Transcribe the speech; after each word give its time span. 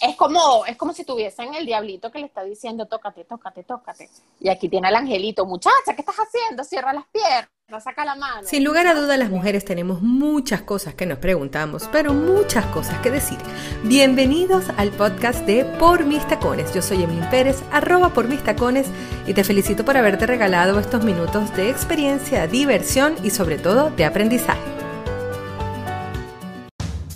es 0.00 0.16
como, 0.16 0.64
es 0.66 0.76
como 0.76 0.92
si 0.92 1.04
tuviesen 1.04 1.54
el 1.54 1.66
diablito 1.66 2.10
que 2.12 2.20
le 2.20 2.26
está 2.26 2.44
diciendo, 2.44 2.86
tócate, 2.86 3.24
tócate, 3.24 3.64
tócate. 3.64 4.08
Y 4.38 4.48
aquí 4.48 4.68
tiene 4.68 4.88
al 4.88 4.96
angelito, 4.96 5.44
muchacha, 5.44 5.94
¿qué 5.94 6.02
estás 6.02 6.16
haciendo? 6.16 6.62
Cierra 6.62 6.92
las 6.92 7.04
piernas, 7.08 7.82
saca 7.82 8.04
la 8.04 8.14
mano. 8.14 8.46
Sin 8.46 8.62
lugar 8.62 8.86
a 8.86 8.94
duda, 8.94 9.16
las 9.16 9.30
mujeres 9.30 9.64
tenemos 9.64 10.00
muchas 10.00 10.62
cosas 10.62 10.94
que 10.94 11.06
nos 11.06 11.18
preguntamos, 11.18 11.88
pero 11.90 12.14
muchas 12.14 12.64
cosas 12.66 13.00
que 13.00 13.10
decir. 13.10 13.38
Bienvenidos 13.82 14.66
al 14.76 14.90
podcast 14.90 15.44
de 15.46 15.64
Por 15.64 16.04
Mis 16.04 16.26
Tacones. 16.28 16.72
Yo 16.72 16.80
soy 16.80 17.02
Emil 17.02 17.26
Pérez, 17.28 17.64
arroba 17.72 18.10
por 18.10 18.28
mis 18.28 18.42
tacones, 18.44 18.86
y 19.26 19.34
te 19.34 19.42
felicito 19.42 19.84
por 19.84 19.96
haberte 19.96 20.26
regalado 20.26 20.78
estos 20.78 21.02
minutos 21.02 21.52
de 21.56 21.70
experiencia, 21.70 22.46
diversión 22.46 23.16
y 23.24 23.30
sobre 23.30 23.58
todo 23.58 23.90
de 23.90 24.04
aprendizaje. 24.04 24.60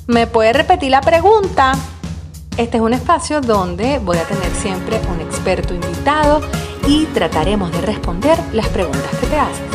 ¿Me 0.09 0.27
puede 0.27 0.53
repetir 0.53 0.91
la 0.91 1.01
pregunta? 1.01 1.75
Este 2.59 2.77
es 2.77 2.83
un 2.83 2.93
espacio 2.93 3.41
donde 3.41 3.99
voy 3.99 4.19
a 4.19 4.25
tener 4.25 4.51
siempre 4.51 5.01
un 5.11 5.23
experto 5.23 5.73
invitado 5.73 6.43
y 6.87 7.07
trataremos 7.07 7.73
de 7.73 7.81
responder 7.81 8.37
las 8.53 8.69
preguntas 8.69 9.11
que 9.19 9.27
te 9.27 9.37
haces. 9.37 9.67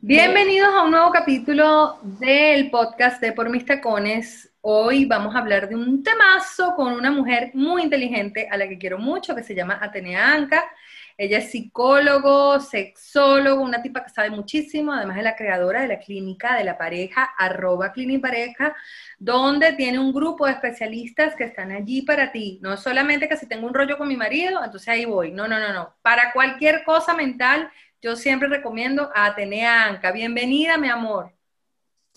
Bienvenidos 0.00 0.68
a 0.74 0.82
un 0.82 0.90
nuevo 0.90 1.10
capítulo 1.10 1.98
del 2.02 2.70
podcast 2.70 3.22
de 3.22 3.32
Por 3.32 3.48
Mis 3.48 3.64
Tacones. 3.64 4.52
Hoy 4.60 5.06
vamos 5.06 5.34
a 5.34 5.38
hablar 5.38 5.66
de 5.70 5.76
un 5.76 6.02
temazo 6.02 6.74
con 6.76 6.92
una 6.92 7.10
mujer 7.10 7.52
muy 7.54 7.84
inteligente 7.84 8.46
a 8.50 8.58
la 8.58 8.68
que 8.68 8.76
quiero 8.76 8.98
mucho, 8.98 9.34
que 9.34 9.42
se 9.42 9.54
llama 9.54 9.78
Atenea 9.80 10.34
Anca. 10.34 10.62
Ella 11.16 11.38
es 11.38 11.50
psicólogo, 11.50 12.60
sexólogo, 12.60 13.62
una 13.62 13.82
tipa 13.82 14.04
que 14.04 14.10
sabe 14.10 14.30
muchísimo, 14.30 14.92
además 14.92 15.18
es 15.18 15.24
la 15.24 15.36
creadora 15.36 15.82
de 15.82 15.88
la 15.88 15.98
clínica 15.98 16.56
de 16.56 16.64
la 16.64 16.78
pareja, 16.78 17.30
arroba 17.36 17.92
pareja, 18.20 18.74
donde 19.18 19.72
tiene 19.74 19.98
un 19.98 20.12
grupo 20.12 20.46
de 20.46 20.52
especialistas 20.52 21.34
que 21.34 21.44
están 21.44 21.72
allí 21.72 22.02
para 22.02 22.32
ti. 22.32 22.58
No 22.62 22.76
solamente 22.76 23.28
que 23.28 23.36
si 23.36 23.46
tengo 23.46 23.66
un 23.66 23.74
rollo 23.74 23.98
con 23.98 24.08
mi 24.08 24.16
marido, 24.16 24.62
entonces 24.64 24.88
ahí 24.88 25.04
voy. 25.04 25.32
No, 25.32 25.48
no, 25.48 25.58
no, 25.58 25.72
no. 25.72 25.94
Para 26.02 26.32
cualquier 26.32 26.84
cosa 26.84 27.14
mental, 27.14 27.70
yo 28.00 28.16
siempre 28.16 28.48
recomiendo 28.48 29.10
a 29.14 29.26
Atenea 29.26 29.84
Anca. 29.86 30.10
Bienvenida, 30.10 30.76
mi 30.78 30.88
amor. 30.88 31.32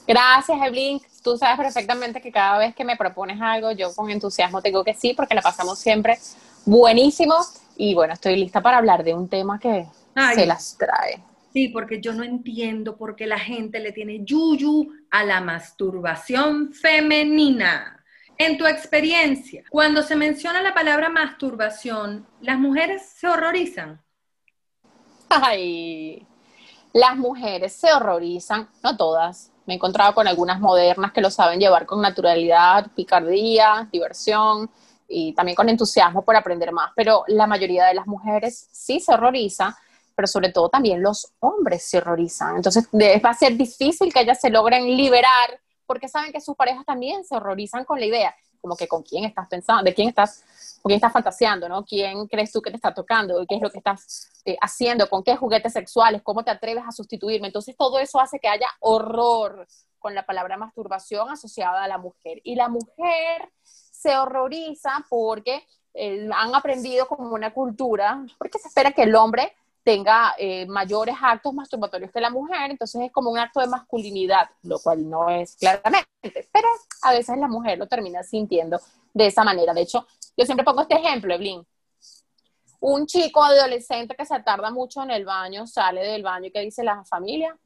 Gracias, 0.08 0.58
Evelyn. 0.62 1.00
Tú 1.24 1.38
sabes 1.38 1.58
perfectamente 1.58 2.22
que 2.22 2.32
cada 2.32 2.60
vez 2.60 2.76
que 2.76 2.86
me 2.86 2.96
propones 2.96 3.42
algo, 3.42 3.72
yo 3.72 3.94
con 3.94 4.10
entusiasmo 4.10 4.62
tengo 4.62 4.84
que 4.84 4.94
sí, 4.94 5.14
porque 5.16 5.34
la 5.34 5.42
pasamos 5.42 5.80
siempre 5.80 6.20
buenísimo. 6.66 7.36
Y 7.78 7.94
bueno, 7.94 8.14
estoy 8.14 8.36
lista 8.36 8.62
para 8.62 8.78
hablar 8.78 9.04
de 9.04 9.14
un 9.14 9.28
tema 9.28 9.60
que 9.60 9.86
se 10.34 10.46
las 10.46 10.78
trae. 10.78 11.22
Sí, 11.54 11.70
porque 11.70 12.02
yo 12.02 12.14
no 12.14 12.24
entiendo 12.24 12.98
por 12.98 13.16
qué 13.16 13.28
la 13.28 13.40
gente 13.40 13.80
le 13.80 13.92
tiene 13.92 14.26
yuyu 14.26 14.92
a 15.10 15.24
la 15.24 15.40
masturbación 15.40 16.74
femenina. 16.74 18.04
En 18.38 18.58
tu 18.58 18.66
experiencia, 18.66 19.64
cuando 19.70 20.04
se 20.04 20.18
menciona 20.18 20.62
la 20.62 20.74
palabra 20.74 21.08
masturbación, 21.08 22.28
¿las 22.42 22.60
mujeres 22.60 23.04
se 23.16 23.28
horrorizan? 23.28 24.02
Ay, 25.30 26.28
las 26.92 27.16
mujeres 27.16 27.74
se 27.74 27.92
horrorizan, 27.94 28.70
no 28.84 28.98
todas. 28.98 29.52
Me 29.66 29.74
he 29.74 29.78
encontrado 29.78 30.14
con 30.14 30.28
algunas 30.28 30.60
modernas 30.60 31.14
que 31.14 31.22
lo 31.22 31.32
saben 31.32 31.60
llevar 31.60 31.86
con 31.86 32.02
naturalidad, 32.02 32.88
picardía, 32.96 33.88
diversión, 33.92 34.70
y 35.08 35.34
también 35.34 35.56
con 35.56 35.70
entusiasmo 35.70 36.24
por 36.24 36.36
aprender 36.36 36.72
más, 36.72 36.92
pero 36.96 37.24
la 37.28 37.48
mayoría 37.48 37.86
de 37.86 37.94
las 37.94 38.08
mujeres 38.08 38.68
sí 38.72 39.00
se 39.00 39.14
horroriza, 39.14 39.78
pero 40.16 40.28
sobre 40.28 40.52
todo 40.52 40.70
también 40.70 41.02
los 41.02 41.34
hombres 41.40 41.84
se 41.84 41.98
horrorizan. 41.98 42.56
Entonces 42.56 42.88
va 42.94 43.30
a 43.30 43.34
ser 43.34 43.56
difícil 43.56 44.14
que 44.14 44.22
ellas 44.22 44.40
se 44.40 44.50
logren 44.50 44.86
liberar 44.96 45.60
porque 45.86 46.08
saben 46.08 46.32
que 46.32 46.42
sus 46.42 46.56
parejas 46.56 46.86
también 46.86 47.24
se 47.24 47.36
horrorizan 47.36 47.86
con 47.86 48.00
la 48.00 48.06
idea, 48.06 48.36
como 48.60 48.76
que 48.76 48.88
con 48.88 49.04
quién 49.04 49.26
estás 49.26 49.48
pensando, 49.48 49.84
de 49.84 49.94
quién 49.94 50.10
estás, 50.10 50.44
con 50.82 50.90
quién 50.90 50.96
estás 50.98 51.14
fantaseando, 51.14 51.70
¿no? 51.70 51.86
¿Quién 51.86 52.28
crees 52.28 52.52
tú 52.52 52.62
que 52.62 52.72
te 52.72 52.78
está 52.78 52.94
tocando? 52.94 53.46
¿Qué 53.48 53.56
es 53.56 53.62
lo 53.62 53.70
que 53.70 53.78
estás 53.78 54.32
eh, 54.46 54.58
haciendo? 54.62 55.08
¿Con 55.10 55.24
qué 55.24 55.36
juguetes 55.36 55.74
sexuales? 55.74 56.22
¿Cómo 56.24 56.44
te 56.44 56.52
atreves 56.52 56.84
a 56.88 56.92
sustituirme? 56.92 57.48
Entonces 57.48 57.76
todo 57.78 58.00
eso 58.00 58.20
hace 58.20 58.40
que 58.40 58.48
haya 58.48 58.68
horror 58.80 59.68
con 60.00 60.16
la 60.16 60.26
palabra 60.26 60.58
masturbación 60.58 61.30
asociada 61.30 61.84
a 61.84 61.88
la 61.88 61.98
mujer. 61.98 62.40
Y 62.44 62.56
la 62.56 62.70
mujer 62.70 63.52
se 64.06 64.16
horroriza 64.16 65.04
porque 65.10 65.66
eh, 65.96 66.30
han 66.32 66.54
aprendido 66.54 67.08
como 67.08 67.34
una 67.34 67.52
cultura, 67.52 68.24
porque 68.38 68.60
se 68.60 68.68
espera 68.68 68.92
que 68.92 69.02
el 69.02 69.16
hombre 69.16 69.52
tenga 69.84 70.36
eh, 70.38 70.68
mayores 70.68 71.16
actos 71.20 71.54
masturbatorios 71.56 72.12
que 72.12 72.22
la 72.22 72.30
mujer, 72.30 72.70
entonces 72.70 73.02
es 73.02 73.12
como 73.12 73.32
un 73.32 73.40
acto 73.40 73.62
de 73.62 73.68
masculinidad, 73.68 74.48
lo 74.62 74.78
cual 74.78 75.10
no 75.10 75.28
es 75.30 75.56
claramente, 75.56 76.48
pero 76.54 76.68
a 77.02 77.14
veces 77.14 77.38
la 77.40 77.48
mujer 77.48 77.80
lo 77.80 77.88
termina 77.88 78.22
sintiendo 78.22 78.80
de 79.12 79.28
esa 79.28 79.44
manera. 79.44 79.74
De 79.74 79.82
hecho, 79.82 80.06
yo 80.38 80.46
siempre 80.46 80.64
pongo 80.64 80.82
este 80.82 80.96
ejemplo, 80.96 81.34
Evelyn. 81.34 81.66
Un 82.82 83.08
chico 83.08 83.44
adolescente 83.44 84.16
que 84.16 84.26
se 84.26 84.40
tarda 84.42 84.70
mucho 84.70 85.02
en 85.02 85.10
el 85.10 85.26
baño, 85.26 85.66
sale 85.66 86.02
del 86.02 86.22
baño 86.22 86.48
y 86.48 86.52
que 86.52 86.60
dice 86.60 86.84
la 86.84 87.04
familia, 87.06 87.58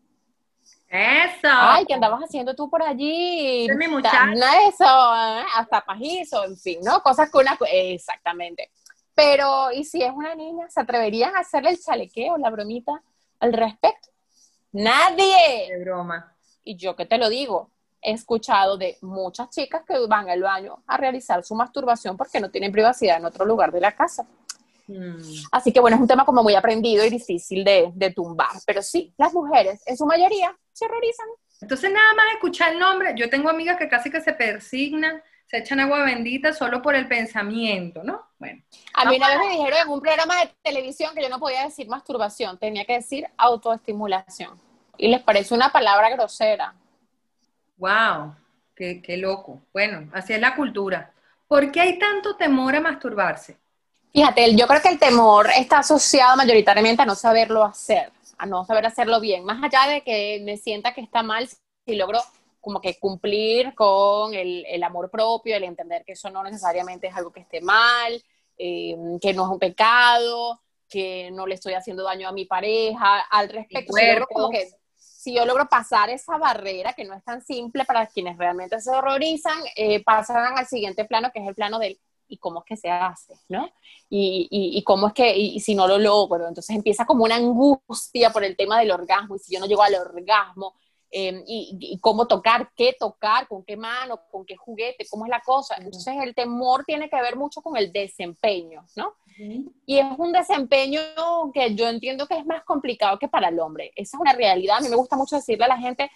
eso. 0.90 1.48
Ay, 1.48 1.86
¿qué 1.86 1.94
andabas 1.94 2.22
haciendo 2.22 2.56
tú 2.56 2.70
por 2.70 2.82
allí? 2.82 3.68
Es 3.70 3.78
mi 3.78 3.88
muchacha. 3.88 4.26
Eso, 4.68 4.84
¿eh? 4.84 5.46
hasta 5.56 5.82
pajizo, 5.82 6.44
en 6.44 6.58
fin, 6.58 6.80
¿no? 6.84 7.02
Cosas 7.02 7.30
que 7.32 7.38
una... 7.38 7.58
Exactamente. 7.72 8.72
Pero, 9.14 9.72
¿y 9.72 9.84
si 9.84 10.02
es 10.02 10.12
una 10.12 10.34
niña? 10.34 10.68
¿Se 10.70 10.80
atreverían 10.80 11.36
a 11.36 11.40
hacerle 11.40 11.72
el 11.72 11.80
chalequeo, 11.80 12.38
la 12.38 12.50
bromita 12.50 13.02
al 13.40 13.54
respecto? 13.54 14.10
Nadie. 14.72 15.68
Qué 15.68 15.78
broma. 15.84 16.36
Y 16.64 16.76
yo 16.76 16.96
que 16.96 17.06
te 17.06 17.18
lo 17.18 17.30
digo, 17.30 17.70
he 18.02 18.14
escuchado 18.14 18.78
de 18.78 18.98
muchas 19.02 19.50
chicas 19.50 19.84
que 19.86 19.98
van 20.08 20.30
al 20.30 20.42
baño 20.42 20.84
a 20.88 20.98
realizar 20.98 21.44
su 21.44 21.54
masturbación 21.54 22.18
porque 22.18 22.40
no 22.40 22.50
tienen 22.50 22.72
privacidad 22.72 23.18
en 23.18 23.26
otro 23.26 23.46
lugar 23.46 23.72
de 23.72 23.82
la 23.82 23.92
casa. 23.92 24.26
Mm. 24.88 25.22
Así 25.52 25.72
que 25.72 25.80
bueno, 25.80 25.98
es 25.98 26.02
un 26.02 26.08
tema 26.08 26.26
como 26.26 26.42
muy 26.42 26.56
aprendido 26.56 27.06
y 27.06 27.10
difícil 27.10 27.64
de, 27.64 27.92
de 27.94 28.12
tumbar. 28.12 28.54
Pero 28.66 28.82
sí, 28.82 29.14
las 29.18 29.34
mujeres, 29.34 29.82
en 29.86 29.98
su 29.98 30.06
mayoría, 30.06 30.56
se 30.80 30.86
horrorizan. 30.86 31.28
Entonces 31.62 31.92
nada 31.92 32.14
más 32.16 32.26
escuchar 32.34 32.72
el 32.72 32.80
nombre, 32.80 33.14
yo 33.16 33.30
tengo 33.30 33.50
amigas 33.50 33.78
que 33.78 33.90
casi 33.90 34.10
que 34.10 34.22
se 34.22 34.34
persignan, 34.34 35.22
se 35.46 35.58
echan 35.58 35.80
agua 35.80 36.04
bendita 36.04 36.54
solo 36.54 36.82
por 36.82 36.96
el 36.96 37.08
pensamiento, 37.08 38.02
¿no? 38.04 38.28
Bueno. 38.38 38.62
A 38.94 39.06
mí 39.06 39.18
una 39.18 39.28
vez 39.28 39.38
me 39.40 39.50
dijeron 39.50 39.80
en 39.82 39.90
un 39.90 40.00
programa 40.00 40.40
de 40.40 40.52
televisión 40.62 41.14
que 41.14 41.22
yo 41.22 41.30
no 41.30 41.40
podía 41.40 41.64
decir 41.64 41.88
masturbación, 41.88 42.58
tenía 42.58 42.86
que 42.86 42.94
decir 42.94 43.28
autoestimulación. 43.38 44.60
Y 44.98 45.10
les 45.10 45.22
parece 45.22 45.54
una 45.54 45.72
palabra 45.72 46.10
grosera. 46.10 46.74
Wow, 47.78 48.36
qué, 48.76 49.02
qué 49.02 49.18
loco. 49.18 49.62
Bueno, 49.74 50.10
así 50.14 50.34
es 50.34 50.40
la 50.40 50.56
cultura. 50.56 51.12
¿Por 51.48 51.72
qué 51.72 51.82
hay 51.82 52.00
tanto 52.00 52.36
temor 52.36 52.76
a 52.76 52.82
masturbarse? 52.82 53.58
Fíjate, 54.14 54.56
yo 54.56 54.68
creo 54.68 54.82
que 54.82 54.90
el 54.90 55.00
temor 55.00 55.50
está 55.56 55.80
asociado 55.80 56.36
mayoritariamente 56.36 57.02
a 57.02 57.06
no 57.06 57.16
saberlo 57.16 57.64
hacer 57.64 58.12
a 58.40 58.46
no 58.46 58.66
saber 58.66 58.86
hacerlo 58.86 59.20
bien, 59.20 59.44
más 59.44 59.62
allá 59.62 59.92
de 59.92 60.02
que 60.02 60.42
me 60.44 60.58
sienta 60.58 60.94
que 60.94 61.02
está 61.02 61.22
mal, 61.22 61.48
si 61.86 61.96
logro 61.96 62.20
como 62.62 62.82
que 62.82 62.98
cumplir 62.98 63.76
con 63.76 64.34
el, 64.34 64.66
el 64.66 64.84
amor 64.84 65.12
propio, 65.12 65.56
el 65.56 65.64
entender 65.64 66.04
que 66.06 66.14
eso 66.14 66.30
no 66.30 66.42
necesariamente 66.44 67.08
es 67.08 67.16
algo 67.16 67.32
que 67.32 67.42
esté 67.42 67.62
mal, 67.62 68.22
eh, 68.58 68.96
que 69.22 69.34
no 69.34 69.44
es 69.44 69.50
un 69.52 69.60
pecado, 69.60 70.62
que 70.90 71.30
no 71.32 71.46
le 71.46 71.56
estoy 71.56 71.74
haciendo 71.74 72.04
daño 72.04 72.28
a 72.28 72.32
mi 72.32 72.46
pareja, 72.46 73.20
al 73.30 73.50
respecto, 73.50 73.94
como 74.32 74.50
que 74.50 74.70
si 74.98 75.36
yo 75.36 75.46
logro 75.46 75.68
pasar 75.68 76.10
esa 76.10 76.38
barrera, 76.38 76.94
que 76.94 77.04
no 77.04 77.14
es 77.14 77.24
tan 77.24 77.42
simple 77.42 77.84
para 77.84 78.08
quienes 78.08 78.38
realmente 78.38 78.80
se 78.80 78.90
horrorizan, 78.90 79.60
eh, 79.76 80.02
pasarán 80.04 80.58
al 80.58 80.66
siguiente 80.66 81.04
plano, 81.04 81.30
que 81.34 81.42
es 81.42 81.48
el 81.48 81.56
plano 81.56 81.78
del 81.78 82.00
y 82.30 82.38
cómo 82.38 82.60
es 82.60 82.66
que 82.66 82.78
se 82.78 82.90
hace, 82.90 83.34
¿no? 83.50 83.70
Y, 84.10 84.48
y, 84.50 84.84
cómo 84.84 85.08
es 85.08 85.14
que, 85.14 85.36
y, 85.36 85.60
si 85.60 85.76
no 85.76 85.88
lo 85.88 85.98
logro, 85.98 86.48
entonces 86.48 86.76
empieza 86.76 87.06
como 87.06 87.26
una 87.26 87.36
angustia 87.36 88.32
por 88.32 88.44
el 88.44 88.56
tema 88.56 88.80
del 88.80 88.92
orgasmo, 88.92 89.36
y 89.36 89.40
si 89.40 89.54
yo 89.54 89.60
no 89.60 89.66
llego 89.66 89.84
al 89.84 89.96
orgasmo, 89.96 90.76
em, 91.12 91.44
y, 91.46 91.98
cómo 92.00 92.28
tocar, 92.28 92.72
qué 92.76 92.96
tocar, 92.98 93.48
con 93.48 93.64
qué 93.64 93.76
mano, 93.76 94.22
con 94.32 94.46
qué 94.46 94.56
juguete, 94.56 95.08
cómo 95.10 95.26
es 95.26 95.30
la 95.30 95.42
cosa. 95.42 95.76
Entonces 95.78 96.16
el 96.22 96.36
temor 96.36 96.86
tiene 96.86 97.10
que 97.10 97.22
ver 97.22 97.36
mucho 97.36 97.62
con 97.62 97.76
el 97.78 97.92
desempeño, 97.92 98.86
¿no? 98.96 99.16
Y 99.86 99.98
es 99.98 100.06
un 100.18 100.34
desempeño 100.34 101.02
que 101.54 101.74
yo 101.74 101.88
entiendo 101.88 102.28
que 102.28 102.38
es 102.38 102.46
más 102.46 102.64
complicado 102.66 103.18
que 103.18 103.30
para 103.30 103.48
el 103.48 103.60
hombre. 103.60 103.92
Esa 103.96 104.18
es 104.18 104.22
una 104.22 104.34
realidad. 104.34 104.78
A 104.78 104.82
mí 104.82 104.90
me 104.90 104.98
gusta 104.98 105.16
mucho 105.16 105.38
decirle 105.38 105.64
a 105.64 105.70
la 105.70 105.78
gente, 105.78 106.12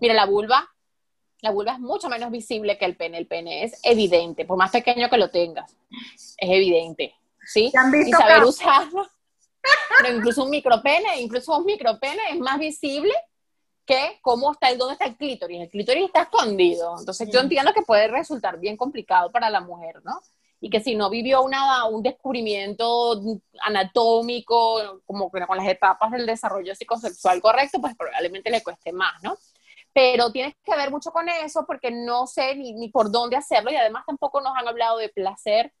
mira, 0.00 0.14
la 0.14 0.26
vulva 0.26 0.68
la 1.42 1.50
vulva 1.50 1.72
es 1.72 1.80
mucho 1.80 2.08
menos 2.08 2.30
visible 2.30 2.78
que 2.78 2.84
el 2.84 2.96
pene. 2.96 3.18
El 3.18 3.26
pene 3.26 3.64
es 3.64 3.78
evidente, 3.82 4.44
por 4.44 4.56
más 4.56 4.70
pequeño 4.70 5.10
que 5.10 5.18
lo 5.18 5.28
tengas, 5.28 5.76
es 6.38 6.50
evidente. 6.50 7.14
¿Sí? 7.44 7.72
Y 8.06 8.12
saber 8.12 8.44
usarlo. 8.44 9.06
Pero 10.00 10.16
incluso 10.16 10.44
un 10.44 10.50
micropene, 10.50 11.20
incluso 11.20 11.56
un 11.56 11.64
micropene 11.64 12.20
es 12.30 12.38
más 12.38 12.58
visible 12.58 13.12
que 13.84 14.20
cómo 14.22 14.52
está, 14.52 14.72
dónde 14.76 14.92
está 14.92 15.06
el 15.06 15.16
clítoris. 15.16 15.62
El 15.62 15.70
clítoris 15.70 16.04
está 16.04 16.22
escondido. 16.22 16.94
Entonces 16.98 17.28
yo 17.32 17.40
entiendo 17.40 17.72
que 17.72 17.82
puede 17.82 18.06
resultar 18.06 18.60
bien 18.60 18.76
complicado 18.76 19.32
para 19.32 19.50
la 19.50 19.60
mujer, 19.60 20.00
¿no? 20.04 20.20
Y 20.60 20.70
que 20.70 20.80
si 20.80 20.94
no 20.94 21.10
vivió 21.10 21.42
una, 21.42 21.86
un 21.86 22.04
descubrimiento 22.04 23.20
anatómico, 23.62 25.02
como 25.04 25.28
con 25.28 25.56
las 25.56 25.66
etapas 25.66 26.12
del 26.12 26.24
desarrollo 26.24 26.72
psicosexual 26.76 27.42
correcto, 27.42 27.80
pues 27.80 27.96
probablemente 27.96 28.48
le 28.48 28.62
cueste 28.62 28.92
más, 28.92 29.20
¿no? 29.24 29.36
Pero 29.92 30.32
tienes 30.32 30.54
que 30.64 30.76
ver 30.76 30.90
mucho 30.90 31.12
con 31.12 31.28
eso 31.28 31.64
porque 31.66 31.90
no 31.90 32.26
sé 32.26 32.54
ni, 32.54 32.72
ni 32.72 32.88
por 32.88 33.10
dónde 33.10 33.36
hacerlo 33.36 33.70
y 33.70 33.76
además 33.76 34.04
tampoco 34.06 34.40
nos 34.40 34.56
han 34.56 34.68
hablado 34.68 34.98
de 34.98 35.08
placer 35.08 35.72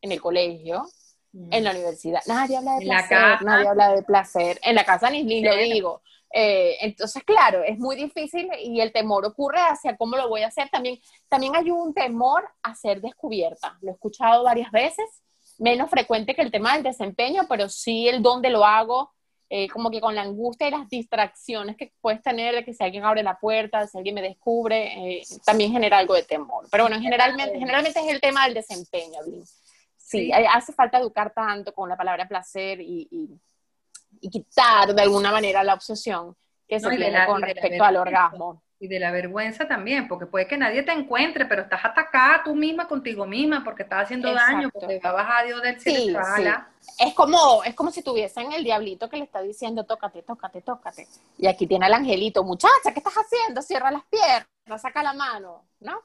en 0.00 0.12
el 0.12 0.20
colegio, 0.20 0.84
en 1.32 1.64
la 1.64 1.70
universidad. 1.70 2.20
Nadie 2.26 2.58
habla 2.58 2.74
de 2.74 2.84
placer, 2.84 3.42
nadie 3.42 3.68
habla 3.68 3.92
de 3.94 4.02
placer. 4.02 4.60
En 4.62 4.74
la 4.74 4.84
casa 4.84 5.08
ni, 5.08 5.22
ni 5.22 5.42
lo 5.42 5.56
digo. 5.56 6.02
Eh, 6.34 6.78
entonces, 6.80 7.22
claro, 7.24 7.62
es 7.62 7.78
muy 7.78 7.94
difícil 7.94 8.48
y 8.58 8.80
el 8.80 8.92
temor 8.92 9.24
ocurre 9.24 9.60
hacia 9.60 9.96
cómo 9.96 10.16
lo 10.16 10.28
voy 10.28 10.42
a 10.42 10.48
hacer. 10.48 10.68
También, 10.70 10.98
también 11.28 11.54
hay 11.56 11.70
un 11.70 11.94
temor 11.94 12.44
a 12.62 12.74
ser 12.74 13.00
descubierta. 13.00 13.78
Lo 13.82 13.90
he 13.90 13.94
escuchado 13.94 14.44
varias 14.44 14.70
veces, 14.70 15.06
menos 15.58 15.90
frecuente 15.90 16.34
que 16.34 16.42
el 16.42 16.50
tema 16.50 16.74
del 16.74 16.82
desempeño, 16.82 17.42
pero 17.48 17.68
sí 17.68 18.08
el 18.08 18.22
dónde 18.22 18.50
lo 18.50 18.64
hago, 18.64 19.12
eh, 19.54 19.68
como 19.68 19.90
que 19.90 20.00
con 20.00 20.14
la 20.14 20.22
angustia 20.22 20.66
y 20.66 20.70
las 20.70 20.88
distracciones 20.88 21.76
que 21.76 21.92
puedes 22.00 22.22
tener 22.22 22.54
de 22.54 22.64
que 22.64 22.72
si 22.72 22.82
alguien 22.82 23.04
abre 23.04 23.22
la 23.22 23.38
puerta, 23.38 23.86
si 23.86 23.98
alguien 23.98 24.14
me 24.14 24.22
descubre, 24.22 25.18
eh, 25.18 25.22
también 25.44 25.70
genera 25.70 25.98
algo 25.98 26.14
de 26.14 26.22
temor. 26.22 26.66
Pero 26.70 26.84
bueno, 26.84 26.98
generalmente, 26.98 27.58
generalmente 27.58 28.00
es 28.00 28.08
el 28.08 28.18
tema 28.18 28.46
del 28.46 28.54
desempeño, 28.54 29.20
Sí, 29.98 30.32
hace 30.32 30.72
falta 30.72 30.98
educar 30.98 31.34
tanto 31.34 31.74
con 31.74 31.86
la 31.86 31.98
palabra 31.98 32.26
placer 32.26 32.80
y, 32.80 33.06
y, 33.10 34.30
quitar 34.30 34.94
de 34.94 35.02
alguna 35.02 35.30
manera 35.30 35.62
la 35.62 35.74
obsesión 35.74 36.34
que 36.66 36.80
se 36.80 36.88
tiene 36.88 37.26
con 37.26 37.42
respecto 37.42 37.84
al 37.84 37.96
orgasmo. 37.96 38.62
Y 38.82 38.88
de 38.88 38.98
la 38.98 39.12
vergüenza 39.12 39.68
también, 39.68 40.08
porque 40.08 40.26
puede 40.26 40.48
que 40.48 40.56
nadie 40.56 40.82
te 40.82 40.90
encuentre, 40.90 41.46
pero 41.46 41.62
estás 41.62 41.84
atacada 41.84 42.42
tú 42.42 42.56
misma 42.56 42.88
contigo 42.88 43.24
misma 43.24 43.62
porque 43.62 43.84
estás 43.84 44.06
haciendo 44.06 44.34
daño, 44.34 44.70
porque 44.70 44.98
va 44.98 45.38
a 45.38 45.44
Dios 45.44 45.62
del 45.62 45.80
cielo. 45.80 46.18
Sí, 46.34 46.42
Es 46.98 47.14
como, 47.14 47.62
es 47.62 47.76
como 47.76 47.92
si 47.92 48.02
tuviesen 48.02 48.50
el 48.50 48.64
diablito 48.64 49.08
que 49.08 49.18
le 49.18 49.22
está 49.22 49.40
diciendo, 49.40 49.84
tócate, 49.84 50.24
tócate, 50.24 50.62
tócate. 50.62 51.06
Y 51.38 51.46
aquí 51.46 51.68
tiene 51.68 51.86
el 51.86 51.94
angelito, 51.94 52.42
muchacha, 52.42 52.92
¿qué 52.92 52.98
estás 52.98 53.14
haciendo? 53.14 53.62
Cierra 53.62 53.92
las 53.92 54.02
piernas, 54.06 54.82
saca 54.82 55.00
la 55.00 55.12
mano, 55.12 55.64
¿no? 55.78 56.00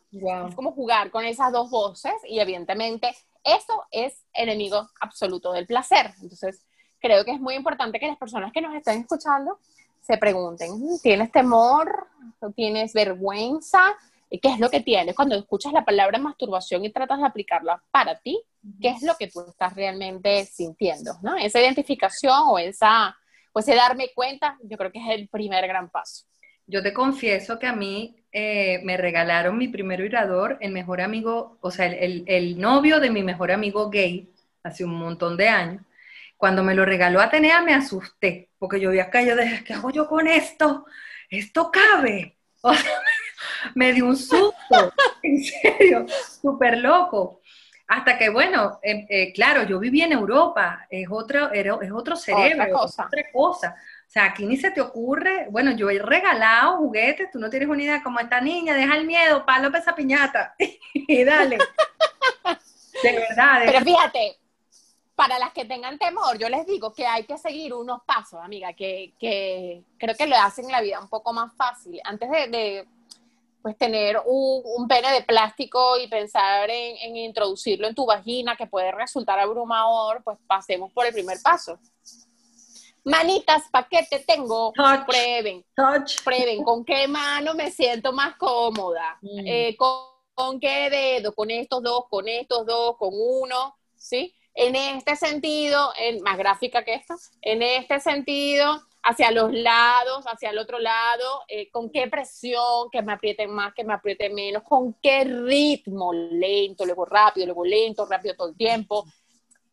Es 0.47 0.53
como 0.53 0.71
jugar 0.71 1.09
con 1.09 1.25
esas 1.25 1.51
dos 1.51 1.71
voces 1.71 2.13
y 2.27 2.39
evidentemente 2.39 3.09
eso 3.43 3.85
es 3.89 4.23
enemigo 4.33 4.87
absoluto 5.01 5.51
del 5.51 5.65
placer. 5.65 6.13
Entonces, 6.21 6.63
creo 6.99 7.25
que 7.25 7.31
es 7.31 7.39
muy 7.39 7.55
importante 7.55 7.99
que 7.99 8.05
las 8.05 8.19
personas 8.19 8.53
que 8.53 8.61
nos 8.61 8.75
estén 8.75 9.01
escuchando 9.01 9.57
se 10.07 10.17
pregunten, 10.17 10.71
¿tienes 11.03 11.31
temor? 11.33 12.07
¿Tienes 12.55 12.93
vergüenza? 12.93 13.81
¿Qué 14.29 14.49
es 14.49 14.57
lo 14.57 14.69
que 14.69 14.79
tienes? 14.79 15.13
Cuando 15.15 15.35
escuchas 15.35 15.73
la 15.73 15.83
palabra 15.83 16.17
masturbación 16.17 16.85
y 16.85 16.91
tratas 16.91 17.19
de 17.19 17.25
aplicarla 17.25 17.83
para 17.91 18.17
ti, 18.17 18.41
¿qué 18.81 18.89
es 18.89 19.03
lo 19.03 19.15
que 19.15 19.27
tú 19.27 19.41
estás 19.41 19.75
realmente 19.75 20.45
sintiendo? 20.45 21.11
¿no? 21.21 21.35
Esa 21.35 21.59
identificación 21.59 22.39
o, 22.47 22.57
esa, 22.57 23.17
o 23.51 23.59
ese 23.59 23.75
darme 23.75 24.11
cuenta, 24.15 24.57
yo 24.63 24.77
creo 24.77 24.93
que 24.93 24.99
es 24.99 25.09
el 25.09 25.27
primer 25.27 25.67
gran 25.67 25.89
paso. 25.89 26.25
Yo 26.67 26.81
te 26.81 26.93
confieso 26.93 27.59
que 27.59 27.67
a 27.67 27.73
mí 27.73 28.15
eh, 28.31 28.79
me 28.83 28.95
regalaron 28.95 29.57
mi 29.57 29.67
primer 29.67 30.01
vibrador, 30.01 30.57
el 30.61 30.71
mejor 30.71 31.01
amigo, 31.01 31.57
o 31.59 31.69
sea, 31.69 31.87
el, 31.87 32.23
el 32.27 32.57
novio 32.59 33.01
de 33.01 33.09
mi 33.09 33.23
mejor 33.23 33.51
amigo 33.51 33.89
gay, 33.89 34.29
hace 34.63 34.85
un 34.85 34.95
montón 34.95 35.35
de 35.35 35.49
años. 35.49 35.81
Cuando 36.37 36.63
me 36.63 36.75
lo 36.75 36.85
regaló 36.85 37.19
Atenea 37.19 37.61
me 37.61 37.73
asusté, 37.73 38.51
porque 38.57 38.79
yo 38.79 38.91
vi 38.91 38.99
acá, 38.99 39.21
yo 39.23 39.35
dije, 39.35 39.63
¿qué 39.63 39.73
hago 39.73 39.89
yo 39.89 40.07
con 40.07 40.27
esto? 40.27 40.85
Esto 41.29 41.71
cabe. 41.71 42.35
O 42.59 42.73
sea, 42.73 42.99
me 43.75 43.93
dio 43.93 44.07
un 44.07 44.17
susto, 44.17 44.51
en 45.23 45.43
serio, 45.43 46.05
súper 46.41 46.79
loco. 46.79 47.39
Hasta 47.87 48.17
que, 48.17 48.29
bueno, 48.29 48.79
eh, 48.81 49.05
eh, 49.07 49.31
claro, 49.31 49.63
yo 49.63 49.79
viví 49.79 50.01
en 50.01 50.11
Europa, 50.11 50.85
es 50.89 51.07
otro, 51.09 51.51
es 51.51 51.91
otro 51.91 52.15
cerebro, 52.15 52.63
otra 52.63 52.71
cosa. 52.71 53.05
otra 53.05 53.23
cosa. 53.31 53.75
O 54.07 54.09
sea, 54.09 54.25
aquí 54.25 54.45
ni 54.45 54.57
se 54.57 54.71
te 54.71 54.81
ocurre, 54.81 55.47
bueno, 55.49 55.71
yo 55.71 55.89
he 55.89 55.99
regalado 55.99 56.77
juguetes, 56.77 57.29
tú 57.31 57.39
no 57.39 57.49
tienes 57.49 57.69
una 57.69 57.83
idea 57.83 58.03
como 58.03 58.19
esta 58.19 58.41
niña, 58.41 58.73
deja 58.73 58.97
el 58.97 59.05
miedo, 59.05 59.45
palo 59.45 59.75
esa 59.77 59.95
piñata 59.95 60.55
y 60.93 61.23
dale. 61.23 61.57
De 63.03 63.11
verdad. 63.11 63.61
Pero 63.65 63.81
fíjate, 63.81 64.37
para 65.17 65.39
las 65.39 65.51
que 65.51 65.65
tengan 65.65 65.97
temor, 65.97 66.37
yo 66.37 66.47
les 66.47 66.67
digo 66.67 66.93
que 66.93 67.07
hay 67.07 67.23
que 67.23 67.39
seguir 67.39 67.73
unos 67.73 68.03
pasos, 68.05 68.39
amiga, 68.39 68.73
que, 68.73 69.13
creo 69.97 70.15
que 70.15 70.27
le 70.27 70.35
hacen 70.35 70.71
la 70.71 70.79
vida 70.79 70.99
un 70.99 71.09
poco 71.09 71.33
más 71.33 71.51
fácil. 71.55 71.99
Antes 72.03 72.29
de, 72.29 72.87
pues 73.63 73.75
tener 73.79 74.21
un, 74.27 74.87
pene 74.87 75.11
de 75.11 75.23
plástico 75.23 75.97
y 75.97 76.07
pensar 76.07 76.69
en, 76.69 77.17
introducirlo 77.17 77.87
en 77.87 77.95
tu 77.95 78.05
vagina, 78.05 78.55
que 78.55 78.67
puede 78.67 78.91
resultar 78.91 79.39
abrumador, 79.39 80.21
pues 80.23 80.37
pasemos 80.45 80.93
por 80.93 81.07
el 81.07 81.13
primer 81.13 81.41
paso. 81.41 81.79
Manitas, 83.03 83.63
¿para 83.71 83.87
qué 83.87 84.05
te 84.07 84.19
tengo? 84.19 84.71
prueben, 84.71 85.65
prueben 86.23 86.63
con 86.63 86.85
qué 86.85 87.07
mano 87.07 87.55
me 87.55 87.71
siento 87.71 88.13
más 88.13 88.35
cómoda, 88.35 89.17
mm. 89.23 89.47
eh, 89.47 89.75
con 89.75 90.59
qué 90.59 90.91
dedo, 90.91 91.33
con 91.33 91.49
estos 91.49 91.81
dos, 91.81 92.05
con 92.07 92.27
estos 92.27 92.67
dos, 92.67 92.97
con 92.97 93.09
uno, 93.11 93.75
¿sí? 93.95 94.36
En 94.59 94.75
este 94.75 95.15
sentido, 95.15 95.91
en, 95.99 96.19
más 96.23 96.35
gráfica 96.35 96.83
que 96.83 96.95
esta, 96.95 97.13
en 97.43 97.61
este 97.61 97.99
sentido, 97.99 98.81
hacia 99.03 99.29
los 99.29 99.53
lados, 99.53 100.25
hacia 100.25 100.49
el 100.49 100.57
otro 100.57 100.79
lado, 100.79 101.43
eh, 101.47 101.69
con 101.69 101.91
qué 101.91 102.07
presión, 102.07 102.89
que 102.91 103.03
me 103.03 103.13
aprieten 103.13 103.51
más, 103.51 103.75
que 103.75 103.83
me 103.83 103.93
aprieten 103.93 104.33
menos, 104.33 104.63
con 104.63 104.95
qué 104.95 105.25
ritmo, 105.25 106.11
lento, 106.11 106.87
luego 106.87 107.05
rápido, 107.05 107.45
luego 107.45 107.63
lento, 107.65 108.07
rápido 108.07 108.33
todo 108.35 108.49
el 108.49 108.57
tiempo. 108.57 109.05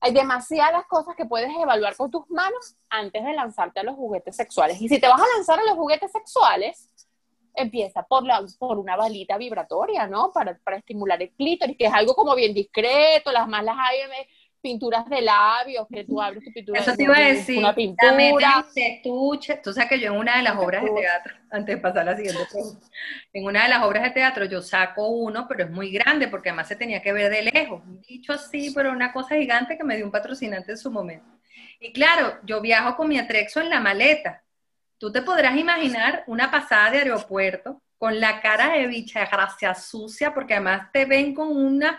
Hay 0.00 0.12
demasiadas 0.12 0.84
cosas 0.86 1.16
que 1.16 1.25
puedes 1.25 1.50
evaluar 1.58 1.96
con 1.96 2.10
tus 2.10 2.28
manos 2.28 2.76
antes 2.90 3.25
de 3.25 3.32
lanzarte 3.32 3.81
a 3.81 3.84
los 3.84 3.96
juguetes 3.96 4.36
sexuales. 4.36 4.82
Y 4.82 4.90
si 4.90 5.00
te 5.00 5.08
vas 5.08 5.19
a 5.19 5.34
lanzar 5.34 5.58
a 5.60 5.64
los 5.64 5.76
juguetes 5.76 6.12
sexuales, 6.12 6.90
empieza 7.54 8.02
por, 8.02 8.22
la, 8.22 8.44
por 8.58 8.78
una 8.78 8.96
balita 8.96 9.38
vibratoria, 9.38 10.06
¿no? 10.06 10.31
Para, 10.31 10.58
para 10.62 10.76
estimular 10.76 11.22
el 11.22 11.31
clítoris, 11.31 11.78
que 11.78 11.86
es 11.86 11.92
algo 11.94 12.14
como 12.14 12.34
bien 12.34 12.52
discreto, 12.52 13.32
las 13.32 13.48
más 13.48 13.64
las 13.64 13.78
pinturas 14.64 15.06
de 15.11 15.20
labios, 15.20 15.87
que 15.93 16.05
tú 16.05 16.22
abres 16.22 16.43
tu 16.43 16.50
pintura. 16.50 16.81
Eso 16.81 16.96
te 16.96 17.02
iba 17.02 17.14
a 17.14 17.20
decir, 17.20 17.58
una 17.58 17.75
pintura. 17.75 18.64
estuche. 18.75 19.61
Tú 19.62 19.75
sabes 19.75 19.90
que 19.90 20.00
yo 20.00 20.11
en 20.11 20.19
una 20.19 20.38
de 20.38 20.43
las 20.43 20.56
obras 20.56 20.82
de 20.82 20.90
teatro, 20.90 21.34
antes 21.50 21.76
de 21.76 21.82
pasar 21.82 22.00
a 22.00 22.12
la 22.12 22.16
siguiente 22.16 22.46
pregunta, 22.50 22.87
en 23.34 23.44
una 23.44 23.64
de 23.64 23.69
las 23.69 23.82
obras 23.82 24.05
de 24.05 24.11
teatro 24.11 24.46
yo 24.46 24.62
saco 24.62 25.06
uno, 25.08 25.46
pero 25.46 25.64
es 25.64 25.70
muy 25.70 25.93
grande 25.93 26.28
porque 26.28 26.49
además 26.49 26.69
se 26.69 26.76
tenía 26.76 27.02
que 27.02 27.12
ver 27.12 27.31
de 27.31 27.43
lejos. 27.43 27.82
Dicho 28.08 28.32
así, 28.32 28.72
pero 28.75 28.90
una 28.90 29.12
cosa 29.12 29.34
gigante 29.37 29.76
que 29.76 29.84
me 29.84 29.96
dio 29.96 30.06
un 30.06 30.11
patrocinante 30.11 30.72
en 30.72 30.78
su 30.78 30.90
momento. 30.90 31.26
Y 31.78 31.93
claro, 31.93 32.38
yo 32.44 32.62
viajo 32.62 32.96
con 32.96 33.06
mi 33.06 33.19
atrexo 33.19 33.60
en 33.60 33.69
la 33.69 33.81
maleta. 33.81 34.43
Tú 34.96 35.12
te 35.12 35.20
podrás 35.20 35.58
imaginar 35.58 36.25
una 36.26 36.50
pasada 36.50 36.90
de 36.90 36.99
aeropuerto 37.00 37.82
con 37.99 38.19
la 38.19 38.40
cara 38.40 38.72
de 38.72 38.87
bicha 38.87 39.26
gracia 39.26 39.75
sucia, 39.75 40.32
porque 40.32 40.55
además 40.55 40.90
te 40.90 41.05
ven 41.05 41.34
con 41.34 41.55
una 41.55 41.99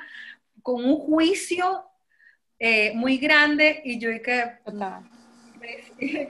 con 0.64 0.84
un 0.84 0.98
juicio 0.98 1.86
eh, 2.60 2.94
muy 2.96 3.18
grande 3.18 3.82
y 3.84 4.00
yo 4.00 4.10
que... 4.24 4.60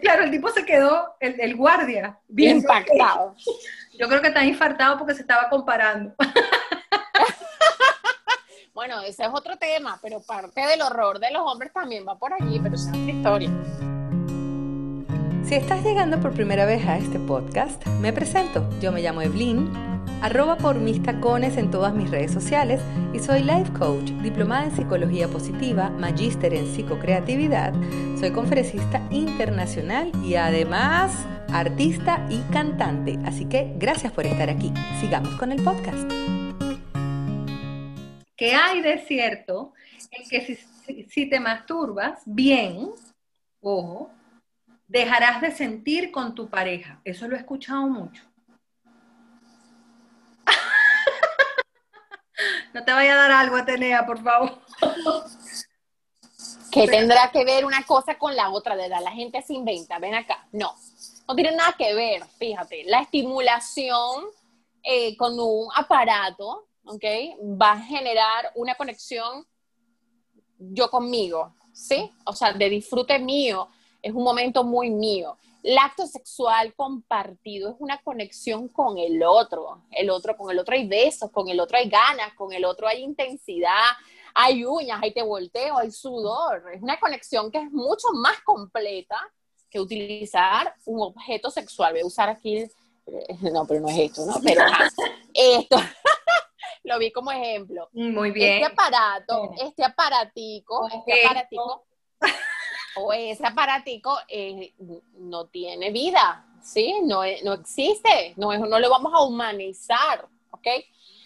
Claro, 0.02 0.24
el 0.24 0.32
tipo 0.32 0.50
se 0.50 0.66
quedó, 0.66 1.16
el, 1.20 1.56
guardia, 1.56 2.18
bien 2.28 2.58
impactado. 2.58 3.36
Yo 4.00 4.08
creo 4.08 4.22
que 4.22 4.28
está 4.28 4.46
infartado 4.46 4.98
porque 4.98 5.16
se 5.16 5.22
estaba 5.22 5.50
comparando. 5.50 6.14
bueno, 8.74 9.02
ese 9.02 9.24
es 9.24 9.30
otro 9.34 9.58
tema, 9.58 10.00
pero 10.02 10.22
parte 10.22 10.62
del 10.62 10.82
horror 10.82 11.20
de 11.20 11.32
los 11.32 11.42
hombres 11.42 11.74
también 11.74 12.06
va 12.08 12.18
por 12.18 12.34
allí, 12.34 12.60
pero 12.62 12.76
esa 12.76 12.92
es 12.92 12.98
otra 12.98 13.12
historia. 13.12 13.50
Si 15.46 15.54
estás 15.54 15.84
llegando 15.84 16.20
por 16.20 16.34
primera 16.34 16.66
vez 16.66 16.84
a 16.88 16.98
este 16.98 17.20
podcast, 17.20 17.86
me 18.02 18.12
presento. 18.12 18.68
Yo 18.82 18.92
me 18.92 19.04
llamo 19.04 19.22
Evelyn 19.22 19.70
arroba 20.24 20.58
por 20.58 20.78
mis 20.78 21.04
tacones 21.04 21.56
en 21.58 21.70
todas 21.70 21.94
mis 21.94 22.10
redes 22.10 22.32
sociales 22.32 22.82
y 23.14 23.20
soy 23.20 23.44
life 23.44 23.72
coach, 23.78 24.10
diplomada 24.24 24.66
en 24.66 24.76
psicología 24.76 25.28
positiva, 25.28 25.92
magíster 25.92 26.52
en 26.56 26.66
psicocreatividad, 26.66 27.76
soy 28.20 28.32
conferencista 28.32 29.08
internacional 29.12 30.12
y 30.24 30.34
además 30.34 31.14
artista 31.54 32.26
y 32.32 32.40
cantante. 32.52 33.20
Así 33.24 33.46
que 33.46 33.72
gracias 33.78 34.12
por 34.14 34.26
estar 34.26 34.50
aquí. 34.50 34.74
Sigamos 35.00 35.36
con 35.36 35.52
el 35.52 35.62
podcast. 35.62 36.12
¿Qué 38.36 38.56
hay 38.56 38.82
de 38.82 38.98
cierto 39.06 39.74
en 40.10 40.28
que 40.28 40.42
si, 40.42 41.06
si 41.08 41.30
te 41.30 41.40
masturbas 41.40 42.24
bien, 42.26 42.90
ojo, 43.62 44.10
dejarás 44.88 45.42
de 45.42 45.52
sentir 45.52 46.12
con 46.12 46.36
tu 46.36 46.50
pareja? 46.50 47.02
Eso 47.04 47.28
lo 47.28 47.36
he 47.36 47.40
escuchado 47.40 47.88
mucho 47.88 48.24
No 52.74 52.84
te 52.84 52.92
vaya 52.92 53.14
a 53.14 53.18
dar 53.18 53.32
algo, 53.32 53.56
Atenea, 53.56 54.06
por 54.06 54.22
favor. 54.22 54.60
Que 56.72 56.88
tendrá 56.88 57.32
que 57.32 57.46
ver 57.46 57.64
una 57.64 57.86
cosa 57.86 58.18
con 58.18 58.36
la 58.36 58.50
otra, 58.50 58.76
de 58.76 58.90
la 58.90 59.12
gente 59.12 59.42
se 59.42 59.54
inventa, 59.54 59.98
ven 59.98 60.14
acá. 60.14 60.46
No, 60.52 60.76
no 61.28 61.36
tiene 61.36 61.56
nada 61.56 61.74
que 61.78 61.94
ver, 61.94 62.26
fíjate. 62.38 62.84
La 62.86 63.02
estimulación 63.02 64.26
eh, 64.84 65.16
con 65.16 65.40
un 65.40 65.70
aparato, 65.74 66.68
¿ok? 66.86 67.04
Va 67.62 67.72
a 67.72 67.82
generar 67.82 68.52
una 68.56 68.76
conexión 68.76 69.48
yo 70.58 70.90
conmigo, 70.90 71.54
¿sí? 71.74 72.12
O 72.26 72.34
sea, 72.34 72.54
de 72.54 72.70
disfrute 72.70 73.20
mío, 73.20 73.70
es 74.06 74.14
un 74.14 74.24
momento 74.24 74.64
muy 74.64 74.92
mío. 74.92 75.36
El 75.64 75.80
acto 75.80 76.06
sexual 76.06 76.76
compartido 76.76 77.72
es 77.72 77.76
una 77.80 78.00
conexión 78.04 78.68
con 78.68 79.00
el 79.00 79.24
otro. 79.24 79.82
El 79.90 80.12
otro, 80.12 80.38
con 80.38 80.52
el 80.52 80.60
otro 80.60 80.76
hay 80.76 80.88
besos, 80.88 81.32
con 81.32 81.50
el 81.50 81.60
otro 81.60 81.80
hay 81.80 81.90
ganas, 81.90 82.36
con 82.36 82.54
el 82.54 82.66
otro 82.66 82.88
hay 82.88 83.02
intensidad, 83.02 83.94
hay 84.36 84.64
uñas, 84.64 85.00
hay 85.02 85.12
te 85.12 85.24
volteo, 85.24 85.80
hay 85.80 85.90
sudor. 85.90 86.72
Es 86.72 86.84
una 86.84 87.00
conexión 87.00 87.50
que 87.50 87.58
es 87.58 87.72
mucho 87.72 88.10
más 88.14 88.40
completa 88.42 89.18
que 89.72 89.80
utilizar 89.80 90.72
un 90.86 91.02
objeto 91.02 91.50
sexual. 91.50 91.94
Voy 91.94 92.02
a 92.02 92.06
usar 92.06 92.30
aquí, 92.30 92.58
eh, 92.58 92.72
no, 93.52 93.66
pero 93.66 93.82
no 93.82 93.90
es 93.90 93.98
esto, 93.98 94.24
¿no? 94.28 94.36
Pero 94.44 94.62
esto. 95.34 95.78
lo 96.84 97.00
vi 97.00 97.12
como 97.12 97.32
ejemplo. 97.32 97.90
Muy 97.92 98.30
bien. 98.30 98.62
Este 98.62 98.72
aparato, 98.72 99.52
este 99.60 99.84
aparatico, 99.84 100.88
este 100.94 101.26
aparatico 101.26 101.86
o 102.98 103.14
ese 103.14 103.46
aparatico 103.46 104.18
eh, 104.28 104.74
no 105.18 105.48
tiene 105.48 105.92
vida, 105.92 106.46
¿sí? 106.64 106.96
No, 107.04 107.22
no 107.44 107.54
existe, 107.54 108.34
no, 108.38 108.58
no 108.58 108.80
lo 108.80 108.90
vamos 108.90 109.14
a 109.14 109.24
humanizar, 109.24 110.28
¿ok? 110.52 110.68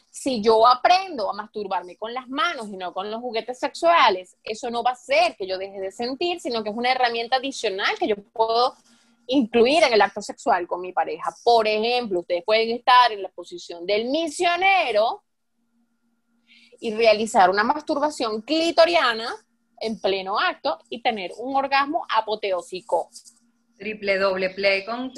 Si 0.09 0.41
yo 0.41 0.67
aprendo 0.67 1.29
a 1.29 1.33
masturbarme 1.33 1.95
con 1.95 2.13
las 2.13 2.27
manos 2.27 2.67
y 2.69 2.77
no 2.77 2.93
con 2.93 3.11
los 3.11 3.21
juguetes 3.21 3.59
sexuales, 3.59 4.35
eso 4.43 4.69
no 4.71 4.83
va 4.83 4.91
a 4.91 4.95
ser 4.95 5.35
que 5.35 5.47
yo 5.47 5.57
deje 5.57 5.79
de 5.79 5.91
sentir, 5.91 6.39
sino 6.39 6.63
que 6.63 6.71
es 6.71 6.75
una 6.75 6.91
herramienta 6.91 7.35
adicional 7.35 7.97
que 7.97 8.07
yo 8.07 8.15
puedo 8.15 8.75
incluir 9.27 9.83
en 9.83 9.93
el 9.93 10.01
acto 10.01 10.21
sexual 10.21 10.67
con 10.67 10.81
mi 10.81 10.91
pareja. 10.91 11.33
Por 11.43 11.67
ejemplo, 11.67 12.21
ustedes 12.21 12.43
pueden 12.43 12.71
estar 12.71 13.11
en 13.11 13.21
la 13.21 13.29
posición 13.29 13.85
del 13.85 14.05
misionero 14.05 15.23
y 16.79 16.93
realizar 16.95 17.49
una 17.49 17.63
masturbación 17.63 18.41
clitoriana 18.41 19.35
en 19.81 20.00
pleno 20.00 20.39
acto 20.39 20.79
y 20.89 21.01
tener 21.01 21.31
un 21.38 21.55
orgasmo 21.55 22.05
apoteósico. 22.15 23.09
Triple 23.77 24.17
doble 24.17 24.50
play 24.50 24.83
con, 24.83 25.13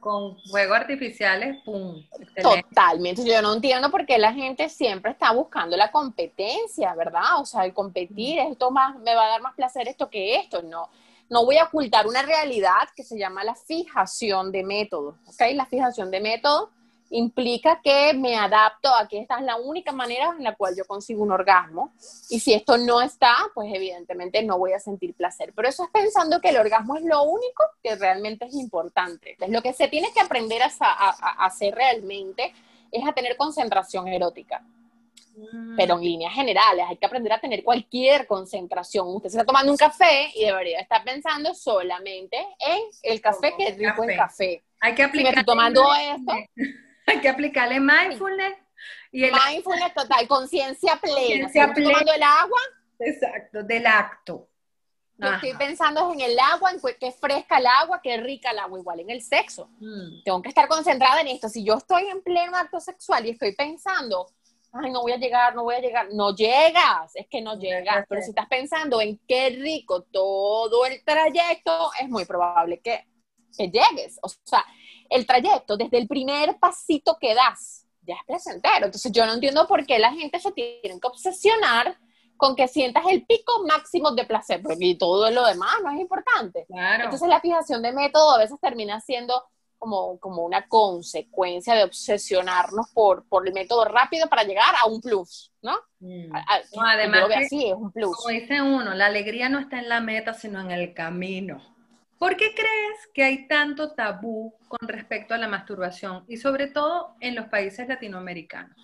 con, 0.00 0.36
juegos 0.48 0.76
artificiales, 0.78 1.58
¡pum! 1.66 2.02
Totalmente. 2.40 3.22
Yo 3.26 3.42
no 3.42 3.52
entiendo 3.52 3.90
por 3.90 4.06
qué 4.06 4.16
la 4.16 4.32
gente 4.32 4.70
siempre 4.70 5.10
está 5.10 5.32
buscando 5.32 5.76
la 5.76 5.90
competencia, 5.90 6.94
¿verdad? 6.94 7.40
O 7.40 7.44
sea, 7.44 7.66
el 7.66 7.74
competir, 7.74 8.38
esto 8.38 8.70
más, 8.70 8.98
me 9.00 9.14
va 9.14 9.26
a 9.26 9.28
dar 9.28 9.42
más 9.42 9.54
placer 9.54 9.86
esto 9.86 10.08
que 10.08 10.36
esto. 10.36 10.62
No, 10.62 10.88
no 11.28 11.44
voy 11.44 11.58
a 11.58 11.64
ocultar 11.64 12.06
una 12.06 12.22
realidad 12.22 12.88
que 12.94 13.02
se 13.02 13.18
llama 13.18 13.44
la 13.44 13.54
fijación 13.54 14.50
de 14.50 14.64
método, 14.64 15.18
¿ok? 15.26 15.42
La 15.52 15.66
fijación 15.66 16.10
de 16.10 16.20
método 16.20 16.70
implica 17.10 17.80
que 17.82 18.12
me 18.14 18.36
adapto 18.36 18.92
a 18.94 19.06
que 19.06 19.20
esta 19.20 19.38
es 19.38 19.44
la 19.44 19.56
única 19.56 19.92
manera 19.92 20.34
en 20.36 20.42
la 20.42 20.54
cual 20.56 20.74
yo 20.76 20.84
consigo 20.84 21.22
un 21.22 21.32
orgasmo. 21.32 21.92
Y 22.30 22.40
si 22.40 22.52
esto 22.52 22.78
no 22.78 23.00
está, 23.00 23.34
pues 23.54 23.72
evidentemente 23.72 24.42
no 24.42 24.58
voy 24.58 24.72
a 24.72 24.80
sentir 24.80 25.14
placer. 25.14 25.52
Pero 25.54 25.68
eso 25.68 25.84
es 25.84 25.90
pensando 25.90 26.40
que 26.40 26.48
el 26.48 26.56
orgasmo 26.56 26.96
es 26.96 27.04
lo 27.04 27.22
único 27.22 27.64
que 27.82 27.96
realmente 27.96 28.46
es 28.46 28.54
importante. 28.54 29.32
Entonces, 29.32 29.54
lo 29.54 29.62
que 29.62 29.72
se 29.72 29.88
tiene 29.88 30.12
que 30.12 30.20
aprender 30.20 30.62
a, 30.62 30.66
hacer 31.44 31.74
realmente 31.74 32.52
es 32.90 33.06
a 33.06 33.12
tener 33.12 33.36
concentración 33.36 34.08
erótica. 34.08 34.62
Mm. 35.36 35.76
Pero 35.76 35.94
en 35.94 36.00
líneas 36.00 36.32
generales, 36.32 36.86
hay 36.88 36.96
que 36.96 37.06
aprender 37.06 37.32
a 37.32 37.40
tener 37.40 37.62
cualquier 37.62 38.26
concentración. 38.26 39.06
Usted 39.08 39.28
se 39.28 39.36
está 39.36 39.46
tomando 39.46 39.70
un 39.70 39.76
café 39.76 40.30
y 40.34 40.44
debería 40.44 40.80
estar 40.80 41.04
pensando 41.04 41.54
solamente 41.54 42.38
en 42.58 42.82
el 43.02 43.20
café, 43.20 43.54
que 43.56 43.68
es 43.68 43.78
rico 43.78 44.02
el 44.04 44.16
café. 44.16 44.64
Hay 44.80 44.94
que 44.94 45.02
aplicar. 45.04 45.32
Si 45.32 45.34
me 45.34 45.40
estoy 45.40 45.44
tomando 45.44 45.82
esto, 45.94 46.32
hay 47.06 47.20
que 47.20 47.28
aplicarle 47.28 47.80
mindfulness. 47.80 48.56
Y 49.12 49.24
el 49.24 49.32
mindfulness 49.32 49.94
total, 49.94 50.28
conciencia 50.28 50.96
plena. 50.96 51.44
Conciencia 51.44 51.72
plena. 51.72 51.90
tomando 51.90 52.12
el 52.12 52.22
agua. 52.22 52.60
Exacto, 52.98 53.62
del 53.62 53.86
acto. 53.86 54.48
Yo 55.18 55.32
estoy 55.32 55.54
pensando 55.54 56.12
en 56.12 56.20
el 56.20 56.38
agua, 56.38 56.70
en 56.72 56.80
qué 57.00 57.10
fresca 57.10 57.56
el 57.56 57.66
agua, 57.66 58.00
qué 58.02 58.18
rica 58.18 58.50
el 58.50 58.58
agua, 58.58 58.78
igual 58.78 59.00
en 59.00 59.10
el 59.10 59.22
sexo. 59.22 59.70
Mm. 59.78 60.22
Tengo 60.24 60.42
que 60.42 60.50
estar 60.50 60.68
concentrada 60.68 61.22
en 61.22 61.28
esto. 61.28 61.48
Si 61.48 61.64
yo 61.64 61.74
estoy 61.74 62.08
en 62.08 62.22
pleno 62.22 62.56
acto 62.56 62.80
sexual 62.80 63.24
y 63.24 63.30
estoy 63.30 63.54
pensando, 63.54 64.26
ay, 64.72 64.90
no 64.90 65.00
voy 65.00 65.12
a 65.12 65.16
llegar, 65.16 65.54
no 65.54 65.62
voy 65.62 65.76
a 65.76 65.80
llegar, 65.80 66.08
no 66.12 66.34
llegas, 66.34 67.12
es 67.14 67.26
que 67.28 67.40
no 67.40 67.58
llegas. 67.58 68.04
Pero 68.08 68.20
si 68.20 68.30
estás 68.30 68.46
pensando 68.46 69.00
en 69.00 69.18
qué 69.26 69.50
rico 69.50 70.02
todo 70.02 70.84
el 70.84 71.02
trayecto, 71.02 71.90
es 71.98 72.10
muy 72.10 72.26
probable 72.26 72.80
que, 72.80 73.06
que 73.56 73.68
llegues. 73.68 74.18
O 74.22 74.28
sea, 74.28 74.64
el 75.10 75.26
trayecto, 75.26 75.76
desde 75.76 75.98
el 75.98 76.06
primer 76.06 76.58
pasito 76.58 77.16
que 77.20 77.34
das, 77.34 77.86
ya 78.02 78.14
es 78.14 78.24
placentero. 78.26 78.86
Entonces 78.86 79.10
yo 79.12 79.26
no 79.26 79.34
entiendo 79.34 79.66
por 79.66 79.84
qué 79.86 79.98
la 79.98 80.12
gente 80.12 80.38
se 80.40 80.52
tiene 80.52 81.00
que 81.00 81.06
obsesionar 81.06 81.98
con 82.36 82.54
que 82.54 82.68
sientas 82.68 83.04
el 83.08 83.24
pico 83.24 83.64
máximo 83.66 84.10
de 84.12 84.24
placer, 84.24 84.62
porque 84.62 84.96
todo 84.98 85.30
lo 85.30 85.46
demás 85.46 85.76
no 85.82 85.90
es 85.90 86.00
importante. 86.00 86.66
Entonces 86.68 87.28
la 87.28 87.40
fijación 87.40 87.82
de 87.82 87.92
método 87.92 88.32
a 88.32 88.38
veces 88.38 88.58
termina 88.60 89.00
siendo 89.00 89.42
como, 89.78 90.18
como 90.18 90.42
una 90.42 90.66
consecuencia 90.68 91.74
de 91.74 91.84
obsesionarnos 91.84 92.90
por, 92.92 93.26
por 93.28 93.46
el 93.46 93.54
método 93.54 93.84
rápido 93.84 94.26
para 94.28 94.42
llegar 94.44 94.74
a 94.82 94.86
un 94.86 95.00
plus, 95.00 95.52
¿no? 95.62 95.76
Mm. 96.00 96.32
además, 96.78 97.30
así, 97.36 97.68
es 97.68 97.74
un 97.74 97.92
plus. 97.92 98.16
Como 98.16 98.28
dice 98.30 98.60
uno, 98.62 98.94
la 98.94 99.06
alegría 99.06 99.48
no 99.48 99.58
está 99.58 99.78
en 99.78 99.88
la 99.88 100.00
meta, 100.00 100.34
sino 100.34 100.60
en 100.60 100.70
el 100.70 100.94
camino. 100.94 101.75
¿Por 102.18 102.36
qué 102.36 102.54
crees 102.54 103.08
que 103.12 103.22
hay 103.22 103.46
tanto 103.46 103.92
tabú 103.92 104.54
con 104.68 104.88
respecto 104.88 105.34
a 105.34 105.38
la 105.38 105.48
masturbación 105.48 106.24
y 106.28 106.38
sobre 106.38 106.68
todo 106.68 107.14
en 107.20 107.34
los 107.34 107.46
países 107.46 107.86
latinoamericanos? 107.88 108.74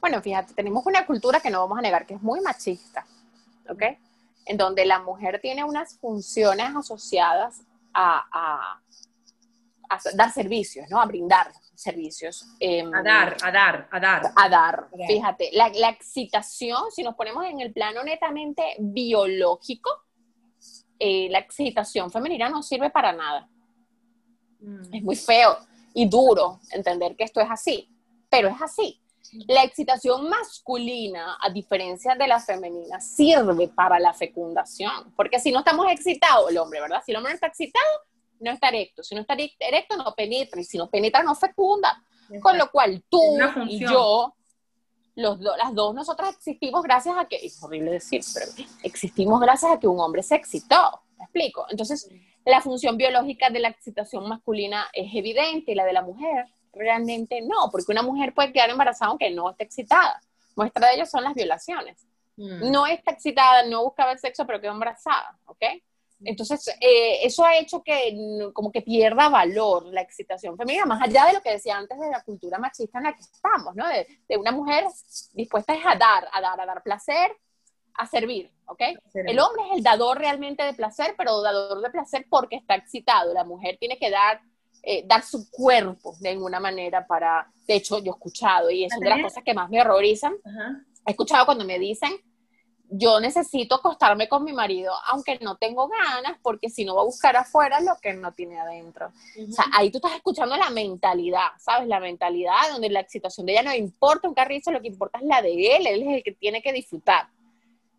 Bueno, 0.00 0.20
fíjate, 0.20 0.54
tenemos 0.54 0.84
una 0.86 1.06
cultura 1.06 1.40
que 1.40 1.50
no 1.50 1.60
vamos 1.60 1.78
a 1.78 1.82
negar 1.82 2.06
que 2.06 2.14
es 2.14 2.22
muy 2.22 2.40
machista, 2.40 3.06
¿ok? 3.68 3.82
En 4.46 4.56
donde 4.56 4.84
la 4.84 4.98
mujer 4.98 5.38
tiene 5.40 5.62
unas 5.62 5.96
funciones 5.98 6.74
asociadas 6.74 7.62
a, 7.94 8.80
dar 10.14 10.32
servicios, 10.32 10.88
¿no? 10.90 11.00
A 11.00 11.06
brindar 11.06 11.52
servicios. 11.74 12.46
Em, 12.58 12.92
a 12.92 13.02
dar, 13.02 13.36
a 13.42 13.50
dar, 13.52 13.88
a 13.90 14.00
dar. 14.00 14.22
A 14.34 14.48
dar. 14.48 14.88
Fíjate, 15.06 15.50
la, 15.52 15.68
la 15.68 15.90
excitación, 15.90 16.90
si 16.90 17.02
nos 17.02 17.14
ponemos 17.14 17.44
en 17.44 17.60
el 17.60 17.72
plano 17.72 18.02
netamente 18.02 18.76
biológico, 18.78 19.90
eh, 21.00 21.28
la 21.30 21.38
excitación 21.38 22.10
femenina 22.10 22.48
no 22.48 22.62
sirve 22.62 22.90
para 22.90 23.12
nada. 23.12 23.48
Mm. 24.60 24.94
Es 24.94 25.02
muy 25.02 25.16
feo 25.16 25.58
y 25.94 26.08
duro 26.08 26.60
entender 26.70 27.16
que 27.16 27.24
esto 27.24 27.40
es 27.40 27.50
así, 27.50 27.88
pero 28.28 28.48
es 28.48 28.62
así. 28.62 29.00
La 29.48 29.64
excitación 29.64 30.28
masculina, 30.28 31.38
a 31.40 31.50
diferencia 31.50 32.14
de 32.14 32.28
la 32.28 32.40
femenina, 32.40 33.00
sirve 33.00 33.68
para 33.68 33.98
la 33.98 34.12
fecundación, 34.12 35.12
porque 35.16 35.38
si 35.38 35.52
no 35.52 35.60
estamos 35.60 35.86
excitados, 35.90 36.50
el 36.50 36.58
hombre, 36.58 36.80
¿verdad? 36.80 37.02
Si 37.04 37.12
el 37.12 37.16
hombre 37.16 37.32
no 37.32 37.34
está 37.34 37.46
excitado, 37.46 37.86
no 38.40 38.50
está 38.50 38.68
erecto. 38.68 39.02
Si 39.02 39.14
no 39.14 39.20
está 39.20 39.34
erecto, 39.34 39.96
no 39.96 40.14
penetra. 40.14 40.60
Y 40.60 40.64
si 40.64 40.78
no 40.78 40.88
penetra, 40.88 41.22
no 41.22 41.34
fecunda. 41.34 42.02
Con 42.40 42.56
lo 42.56 42.70
cual 42.70 43.02
tú 43.08 43.20
y 43.68 43.80
yo 43.80 44.34
los 45.20 45.40
las 45.40 45.74
dos 45.74 45.94
nosotras 45.94 46.30
existimos 46.36 46.82
gracias 46.82 47.16
a 47.16 47.26
que, 47.26 47.36
es 47.36 47.62
horrible 47.62 47.92
decir, 47.92 48.22
pero 48.34 48.46
existimos 48.82 49.40
gracias 49.40 49.72
a 49.72 49.78
que 49.78 49.86
un 49.86 50.00
hombre 50.00 50.22
se 50.22 50.34
excitó, 50.34 51.02
¿me 51.18 51.24
explico? 51.24 51.66
Entonces, 51.70 52.10
la 52.44 52.60
función 52.60 52.96
biológica 52.96 53.50
de 53.50 53.60
la 53.60 53.68
excitación 53.68 54.28
masculina 54.28 54.88
es 54.92 55.14
evidente 55.14 55.72
y 55.72 55.74
la 55.74 55.84
de 55.84 55.92
la 55.92 56.02
mujer 56.02 56.46
realmente 56.72 57.40
no, 57.42 57.70
porque 57.70 57.92
una 57.92 58.02
mujer 58.02 58.32
puede 58.34 58.52
quedar 58.52 58.70
embarazada 58.70 59.10
aunque 59.10 59.30
no 59.30 59.50
esté 59.50 59.64
excitada. 59.64 60.20
Muestra 60.56 60.88
de 60.88 60.94
ello 60.94 61.06
son 61.06 61.24
las 61.24 61.34
violaciones. 61.34 62.06
Mm. 62.36 62.70
No 62.70 62.86
está 62.86 63.12
excitada, 63.12 63.64
no 63.64 63.84
buscaba 63.84 64.12
el 64.12 64.18
sexo, 64.18 64.46
pero 64.46 64.60
quedó 64.60 64.72
embarazada, 64.72 65.38
¿ok? 65.46 65.62
Entonces, 66.24 66.68
eh, 66.80 67.18
eso 67.22 67.44
ha 67.44 67.56
hecho 67.56 67.82
que 67.82 68.14
como 68.52 68.70
que 68.70 68.82
pierda 68.82 69.28
valor 69.28 69.86
la 69.86 70.02
excitación 70.02 70.56
femenina, 70.56 70.84
más 70.84 71.02
allá 71.02 71.26
de 71.26 71.32
lo 71.34 71.40
que 71.40 71.52
decía 71.52 71.76
antes 71.76 71.98
de 71.98 72.10
la 72.10 72.22
cultura 72.22 72.58
machista 72.58 72.98
en 72.98 73.04
la 73.04 73.14
que 73.14 73.22
estamos, 73.22 73.74
¿no? 73.74 73.86
De, 73.88 74.36
una 74.36 74.52
mujer 74.52 74.84
dispuesta 75.32 75.72
a 75.72 75.96
dar, 75.96 76.28
a 76.32 76.40
dar, 76.40 76.60
a 76.60 76.66
dar 76.66 76.82
placer, 76.82 77.32
a 77.94 78.06
servir, 78.06 78.50
¿ok? 78.66 78.82
El 79.14 79.38
hombre 79.38 79.62
es 79.68 79.76
el 79.78 79.82
dador 79.82 80.18
realmente 80.18 80.62
de 80.62 80.74
placer, 80.74 81.14
pero 81.16 81.40
dador 81.40 81.80
de 81.80 81.90
placer 81.90 82.26
porque 82.28 82.56
está 82.56 82.74
excitado. 82.74 83.32
La 83.32 83.44
mujer 83.44 83.76
tiene 83.78 83.98
que 83.98 84.10
dar, 84.10 84.40
eh, 84.82 85.02
dar 85.06 85.22
su 85.22 85.50
cuerpo 85.50 86.14
de 86.20 86.30
alguna 86.30 86.60
manera 86.60 87.06
para, 87.06 87.50
de 87.66 87.74
hecho, 87.74 87.98
yo 87.98 88.12
he 88.12 88.14
escuchado, 88.14 88.70
y 88.70 88.84
es 88.84 88.96
una 88.96 89.10
de 89.10 89.16
las 89.16 89.24
cosas 89.24 89.44
que 89.44 89.54
más 89.54 89.70
me 89.70 89.80
horrorizan, 89.80 90.34
he 91.06 91.10
escuchado 91.10 91.46
cuando 91.46 91.64
me 91.64 91.78
dicen, 91.78 92.10
yo 92.90 93.20
necesito 93.20 93.76
acostarme 93.76 94.28
con 94.28 94.42
mi 94.44 94.52
marido, 94.52 94.92
aunque 95.06 95.38
no 95.40 95.56
tengo 95.56 95.88
ganas, 95.88 96.36
porque 96.42 96.68
si 96.68 96.84
no 96.84 96.96
va 96.96 97.02
a 97.02 97.04
buscar 97.04 97.36
afuera 97.36 97.80
lo 97.80 97.96
que 98.02 98.14
no 98.14 98.32
tiene 98.32 98.58
adentro. 98.58 99.12
O 99.48 99.52
sea, 99.52 99.64
ahí 99.72 99.90
tú 99.90 99.98
estás 99.98 100.16
escuchando 100.16 100.56
la 100.56 100.70
mentalidad, 100.70 101.50
¿sabes? 101.58 101.86
La 101.86 102.00
mentalidad 102.00 102.70
donde 102.72 102.90
la 102.90 103.00
excitación 103.00 103.46
de 103.46 103.52
ella 103.52 103.62
no 103.62 103.74
importa 103.74 104.28
un 104.28 104.34
carrizo, 104.34 104.72
lo 104.72 104.80
que 104.80 104.88
importa 104.88 105.18
es 105.18 105.24
la 105.24 105.40
de 105.40 105.76
él, 105.76 105.86
él 105.86 106.02
es 106.02 106.16
el 106.16 106.22
que 106.24 106.32
tiene 106.32 106.60
que 106.60 106.72
disfrutar. 106.72 107.28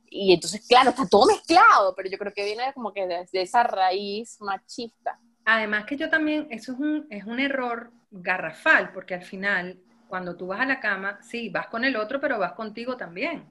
Y 0.09 0.33
entonces, 0.33 0.67
claro, 0.67 0.89
está 0.89 1.07
todo 1.07 1.25
mezclado, 1.25 1.95
pero 1.95 2.09
yo 2.09 2.17
creo 2.17 2.33
que 2.33 2.43
viene 2.43 2.73
como 2.73 2.91
que 2.91 3.07
desde 3.07 3.43
esa 3.43 3.63
raíz 3.63 4.41
machista. 4.41 5.17
Además 5.45 5.85
que 5.85 5.95
yo 5.95 6.09
también, 6.09 6.47
eso 6.51 6.73
es 6.73 6.79
un, 6.79 7.07
es 7.09 7.23
un 7.23 7.39
error 7.39 7.91
garrafal, 8.11 8.91
porque 8.91 9.13
al 9.13 9.23
final, 9.23 9.79
cuando 10.09 10.35
tú 10.35 10.47
vas 10.47 10.59
a 10.59 10.65
la 10.65 10.81
cama, 10.81 11.19
sí, 11.21 11.47
vas 11.47 11.67
con 11.67 11.85
el 11.85 11.95
otro, 11.95 12.19
pero 12.19 12.37
vas 12.37 12.51
contigo 12.53 12.97
también 12.97 13.45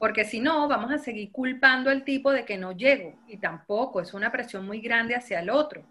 porque 0.00 0.24
si 0.24 0.40
no, 0.40 0.66
vamos 0.66 0.90
a 0.90 0.96
seguir 0.96 1.30
culpando 1.30 1.90
al 1.90 2.04
tipo 2.04 2.32
de 2.32 2.46
que 2.46 2.56
no 2.56 2.72
llego 2.72 3.18
y 3.28 3.36
tampoco 3.36 4.00
es 4.00 4.14
una 4.14 4.32
presión 4.32 4.64
muy 4.64 4.80
grande 4.80 5.14
hacia 5.14 5.40
el 5.40 5.50
otro. 5.50 5.84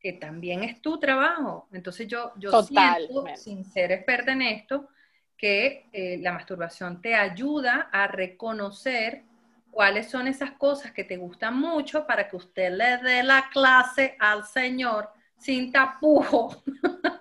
que 0.00 0.12
también 0.12 0.62
es 0.62 0.80
tu 0.80 1.00
trabajo. 1.00 1.66
Entonces 1.72 2.06
yo, 2.06 2.30
yo 2.36 2.62
siento, 2.62 3.24
sin 3.34 3.64
ser 3.64 3.90
experta 3.90 4.30
en 4.30 4.42
esto, 4.42 4.88
que 5.36 5.88
eh, 5.92 6.18
la 6.18 6.30
masturbación 6.30 7.02
te 7.02 7.16
ayuda 7.16 7.88
a 7.90 8.06
reconocer 8.06 9.24
cuáles 9.72 10.08
son 10.08 10.28
esas 10.28 10.52
cosas 10.52 10.92
que 10.92 11.02
te 11.02 11.16
gustan 11.16 11.58
mucho 11.58 12.06
para 12.06 12.28
que 12.28 12.36
usted 12.36 12.70
le 12.70 12.98
dé 12.98 13.24
la 13.24 13.48
clase 13.50 14.14
al 14.20 14.44
Señor 14.44 15.10
sin 15.36 15.72
tapujo. 15.72 16.62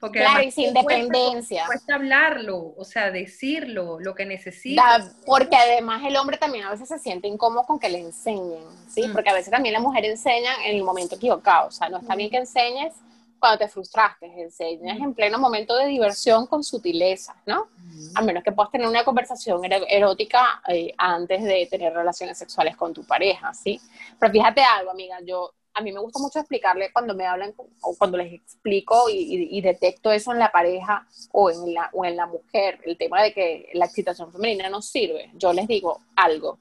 Porque 0.00 0.20
claro, 0.20 0.42
y 0.42 0.50
sin 0.50 0.72
dependencia. 0.72 1.66
Cuesta 1.66 1.96
hablarlo, 1.96 2.74
o 2.76 2.84
sea, 2.84 3.10
decirlo, 3.10 3.98
lo 3.98 4.14
que 4.14 4.24
necesita. 4.24 5.10
porque 5.26 5.56
además 5.56 6.02
el 6.04 6.16
hombre 6.16 6.36
también 6.36 6.64
a 6.64 6.70
veces 6.70 6.88
se 6.88 6.98
siente 6.98 7.26
incómodo 7.26 7.64
con 7.64 7.78
que 7.78 7.88
le 7.88 7.98
enseñen, 7.98 8.64
¿sí? 8.88 9.06
Mm. 9.06 9.12
Porque 9.12 9.30
a 9.30 9.34
veces 9.34 9.50
también 9.50 9.72
la 9.72 9.80
mujer 9.80 10.04
enseña 10.04 10.50
en 10.64 10.76
el 10.76 10.84
momento 10.84 11.16
equivocado. 11.16 11.68
O 11.68 11.70
sea, 11.70 11.88
no 11.88 11.98
está 11.98 12.14
bien 12.14 12.28
mm. 12.28 12.30
que 12.30 12.36
enseñes 12.38 12.94
cuando 13.38 13.58
te 13.58 13.68
frustraste, 13.68 14.26
enseñas 14.40 14.98
mm. 14.98 15.02
en 15.02 15.14
pleno 15.14 15.38
momento 15.38 15.76
de 15.76 15.86
diversión 15.86 16.46
con 16.46 16.62
sutileza, 16.62 17.34
¿no? 17.46 17.68
A 18.14 18.22
menos 18.22 18.44
que 18.44 18.52
puedas 18.52 18.70
tener 18.70 18.86
una 18.86 19.04
conversación 19.04 19.60
erótica 19.64 20.62
eh, 20.68 20.92
antes 20.96 21.42
de 21.42 21.66
tener 21.68 21.92
relaciones 21.92 22.38
sexuales 22.38 22.76
con 22.76 22.94
tu 22.94 23.04
pareja, 23.04 23.52
¿sí? 23.54 23.80
Pero 24.18 24.32
fíjate 24.32 24.62
algo, 24.62 24.90
amiga, 24.90 25.18
yo 25.24 25.52
a 25.78 25.80
mí 25.80 25.92
me 25.92 26.00
gusta 26.00 26.18
mucho 26.18 26.40
explicarle 26.40 26.92
cuando 26.92 27.14
me 27.14 27.24
hablan 27.24 27.54
o 27.56 27.96
cuando 27.96 28.18
les 28.18 28.32
explico 28.32 29.08
y, 29.08 29.60
detecto 29.60 30.10
eso 30.10 30.32
en 30.32 30.40
la 30.40 30.50
pareja 30.50 31.06
o 31.32 31.50
en 31.50 31.72
la, 31.72 31.88
o 31.92 32.04
en 32.04 32.16
la 32.16 32.26
mujer, 32.26 32.80
el 32.84 32.98
tema 32.98 33.22
de 33.22 33.32
que 33.32 33.70
la 33.74 33.84
excitación 33.84 34.32
femenina 34.32 34.68
no 34.68 34.82
sirve. 34.82 35.30
Yo 35.34 35.52
les 35.52 35.68
digo 35.68 36.00
algo. 36.16 36.58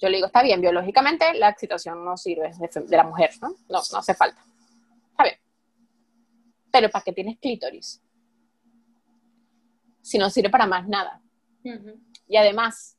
Yo 0.00 0.08
le 0.08 0.16
digo, 0.16 0.26
está 0.26 0.42
bien, 0.42 0.60
biológicamente 0.60 1.32
la 1.34 1.48
excitación 1.48 2.04
no 2.04 2.16
sirve 2.16 2.50
de, 2.58 2.96
la 2.96 3.04
mujer, 3.04 3.30
¿no? 3.40 3.50
No, 3.68 3.80
no 3.92 3.98
hace 3.98 4.14
falta. 4.14 4.44
Está 5.10 5.22
bien. 5.22 5.36
Pero 6.72 6.90
¿para 6.90 7.04
qué 7.04 7.12
tienes 7.12 7.38
clítoris? 7.38 8.02
Si 10.02 10.18
no 10.18 10.28
sirve 10.28 10.50
para 10.50 10.66
más 10.66 10.88
nada. 10.88 11.22
Y 12.28 12.36
además, 12.36 12.96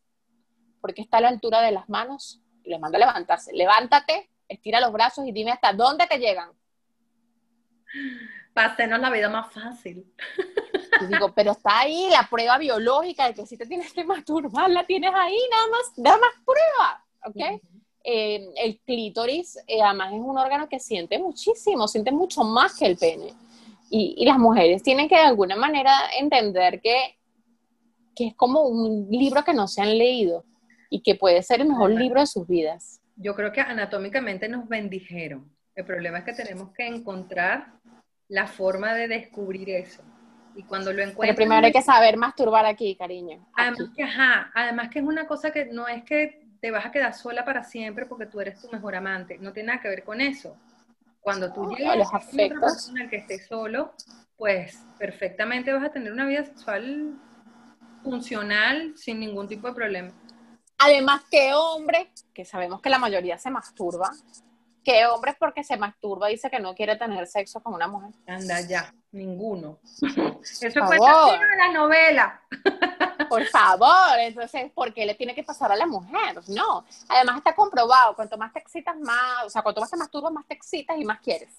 porque 0.79 1.01
está 1.01 1.17
a 1.17 1.21
la 1.21 1.29
altura 1.29 1.61
de 1.61 1.71
las 1.71 1.89
manos, 1.89 2.41
le 2.63 2.79
manda 2.79 2.97
a 2.97 2.99
levantarse. 2.99 3.53
Levántate 3.53 4.29
estira 4.47 4.79
los 4.79 4.91
brazos 4.91 5.25
y 5.27 5.31
dime 5.31 5.51
hasta 5.51 5.73
dónde 5.73 6.05
te 6.07 6.17
llegan. 6.17 6.49
Para 8.53 8.69
hacernos 8.69 8.99
la 8.99 9.09
vida 9.09 9.29
más 9.29 9.53
fácil. 9.53 10.05
Y 11.01 11.05
digo, 11.05 11.31
pero 11.35 11.51
está 11.51 11.79
ahí 11.79 12.09
la 12.09 12.27
prueba 12.29 12.57
biológica 12.57 13.27
de 13.27 13.33
que 13.33 13.45
si 13.45 13.57
te 13.57 13.65
tienes 13.65 13.93
que 13.93 14.03
masturbar, 14.03 14.69
la 14.69 14.85
tienes 14.85 15.11
ahí, 15.13 15.37
nada 15.51 15.67
más, 15.67 15.97
nada 15.97 16.17
más 16.17 16.31
prueba, 16.43 17.05
¿ok? 17.25 17.61
Eh, 18.03 18.49
el 18.55 18.79
clítoris, 18.79 19.57
eh, 19.67 19.81
además, 19.81 20.13
es 20.13 20.19
un 20.19 20.37
órgano 20.37 20.67
que 20.69 20.79
siente 20.79 21.19
muchísimo, 21.19 21.87
siente 21.87 22.11
mucho 22.11 22.43
más 22.43 22.77
que 22.77 22.85
el 22.85 22.97
pene. 22.97 23.33
Y, 23.89 24.15
y 24.17 24.25
las 24.25 24.37
mujeres 24.37 24.81
tienen 24.81 25.07
que 25.07 25.15
de 25.15 25.21
alguna 25.21 25.55
manera 25.55 25.93
entender 26.17 26.81
que, 26.81 27.17
que 28.15 28.27
es 28.27 28.35
como 28.35 28.61
un 28.63 29.07
libro 29.09 29.43
que 29.43 29.53
no 29.53 29.67
se 29.67 29.81
han 29.81 29.97
leído 29.97 30.43
y 30.89 31.01
que 31.01 31.15
puede 31.15 31.43
ser 31.43 31.61
el 31.61 31.69
mejor 31.69 31.91
libro 31.91 32.21
de 32.21 32.27
sus 32.27 32.47
vidas 32.47 33.01
yo 33.17 33.35
creo 33.35 33.51
que 33.51 33.61
anatómicamente 33.61 34.47
nos 34.47 34.67
bendijeron. 34.67 35.51
El 35.75 35.85
problema 35.85 36.19
es 36.19 36.23
que 36.23 36.33
tenemos 36.33 36.71
que 36.71 36.87
encontrar 36.87 37.73
la 38.29 38.47
forma 38.47 38.93
de 38.93 39.07
descubrir 39.07 39.69
eso. 39.69 40.03
Y 40.55 40.63
cuando 40.63 40.91
lo 40.91 41.01
encuentras... 41.01 41.35
Pero 41.35 41.35
primero 41.35 41.65
hay 41.65 41.71
que 41.71 41.81
saber 41.81 42.17
masturbar 42.17 42.65
aquí, 42.65 42.95
cariño. 42.95 43.47
Además, 43.55 43.89
que, 43.95 44.03
ajá, 44.03 44.51
además 44.55 44.89
que 44.89 44.99
es 44.99 45.05
una 45.05 45.27
cosa 45.27 45.51
que 45.51 45.65
no 45.65 45.87
es 45.87 46.03
que 46.03 46.47
te 46.59 46.71
vas 46.71 46.85
a 46.85 46.91
quedar 46.91 47.13
sola 47.13 47.45
para 47.45 47.63
siempre 47.63 48.05
porque 48.05 48.25
tú 48.25 48.39
eres 48.39 48.59
tu 48.59 48.69
mejor 48.71 48.95
amante. 48.95 49.37
No 49.37 49.53
tiene 49.53 49.67
nada 49.67 49.81
que 49.81 49.89
ver 49.89 50.03
con 50.03 50.19
eso. 50.19 50.57
Cuando 51.19 51.51
tú 51.53 51.69
llegas 51.75 52.11
a 52.11 52.17
otra 52.17 52.59
persona 52.59 53.09
que 53.09 53.17
esté 53.17 53.39
solo, 53.39 53.93
pues 54.35 54.83
perfectamente 54.97 55.73
vas 55.73 55.83
a 55.83 55.91
tener 55.91 56.11
una 56.11 56.25
vida 56.25 56.43
sexual 56.45 57.15
funcional 58.03 58.93
sin 58.95 59.19
ningún 59.19 59.47
tipo 59.47 59.67
de 59.67 59.73
problema. 59.73 60.11
Además, 60.79 61.23
¿qué 61.31 61.53
hombre, 61.53 62.11
que 62.33 62.45
sabemos 62.45 62.81
que 62.81 62.89
la 62.89 62.99
mayoría 62.99 63.37
se 63.37 63.49
masturba, 63.49 64.11
qué 64.83 65.05
hombre 65.05 65.35
porque 65.37 65.63
se 65.63 65.75
masturba 65.75 66.27
dice 66.27 66.49
que 66.49 66.59
no 66.59 66.75
quiere 66.75 66.95
tener 66.95 67.27
sexo 67.27 67.61
con 67.61 67.73
una 67.73 67.87
mujer? 67.87 68.11
Anda 68.27 68.61
ya, 68.61 68.93
ninguno. 69.11 69.79
Eso 70.41 70.85
fue 70.85 70.97
en 70.97 71.57
la 71.57 71.71
novela. 71.73 72.41
Por 73.29 73.45
favor, 73.47 74.19
entonces, 74.19 74.71
¿por 74.73 74.93
qué 74.93 75.05
le 75.05 75.15
tiene 75.15 75.35
que 75.35 75.43
pasar 75.43 75.69
a 75.71 75.75
la 75.75 75.85
mujer? 75.85 76.39
No. 76.47 76.85
Además 77.09 77.37
está 77.39 77.53
comprobado, 77.53 78.15
cuanto 78.15 78.37
más 78.37 78.53
te 78.53 78.59
excitas, 78.59 78.95
más, 78.99 79.45
o 79.45 79.49
sea, 79.49 79.61
cuanto 79.63 79.81
más 79.81 79.91
te 79.91 79.97
masturbas, 79.97 80.31
más 80.31 80.47
te 80.47 80.53
excitas 80.53 80.97
y 80.97 81.03
más 81.03 81.19
quieres, 81.19 81.49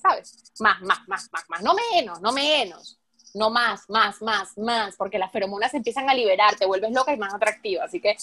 ¿sabes? 0.00 0.52
Más, 0.60 0.80
más, 0.80 1.06
más, 1.06 1.28
más, 1.30 1.44
más, 1.50 1.62
no 1.62 1.74
menos, 1.92 2.20
no 2.22 2.32
menos. 2.32 2.98
No 3.34 3.50
más, 3.50 3.90
más, 3.90 4.22
más, 4.22 4.56
más, 4.56 4.96
porque 4.96 5.18
las 5.18 5.30
feromonas 5.30 5.74
empiezan 5.74 6.08
a 6.08 6.14
liberar, 6.14 6.56
te 6.56 6.64
vuelves 6.64 6.92
loca 6.92 7.12
y 7.12 7.18
más 7.18 7.34
atractiva. 7.34 7.84
Así 7.84 8.00
que 8.00 8.16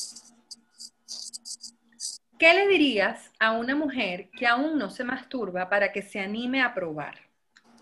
¿Qué 2.38 2.54
le 2.54 2.68
dirías 2.68 3.32
a 3.40 3.54
una 3.54 3.76
mujer 3.76 4.30
que 4.32 4.46
aún 4.46 4.78
no 4.78 4.90
se 4.90 5.06
masturba 5.06 5.70
para 5.70 5.92
que 5.92 6.02
se 6.02 6.20
anime 6.20 6.62
a 6.62 6.74
probar? 6.74 7.16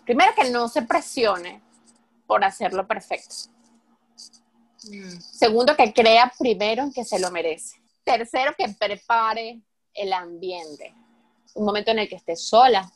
Primero 0.04 0.32
que 0.36 0.50
no 0.50 0.68
se 0.68 0.82
presione 0.82 1.60
por 2.26 2.44
hacerlo 2.44 2.86
perfecto. 2.86 3.34
Mm. 4.84 5.18
Segundo, 5.18 5.74
que 5.76 5.92
crea 5.92 6.32
primero 6.38 6.84
en 6.84 6.92
que 6.92 7.04
se 7.04 7.18
lo 7.18 7.30
merece. 7.30 7.80
Tercero, 8.04 8.54
que 8.56 8.68
prepare 8.68 9.60
el 9.92 10.12
ambiente. 10.12 10.94
Un 11.54 11.64
momento 11.64 11.90
en 11.90 12.00
el 12.00 12.08
que 12.08 12.16
estés 12.16 12.42
sola. 12.46 12.88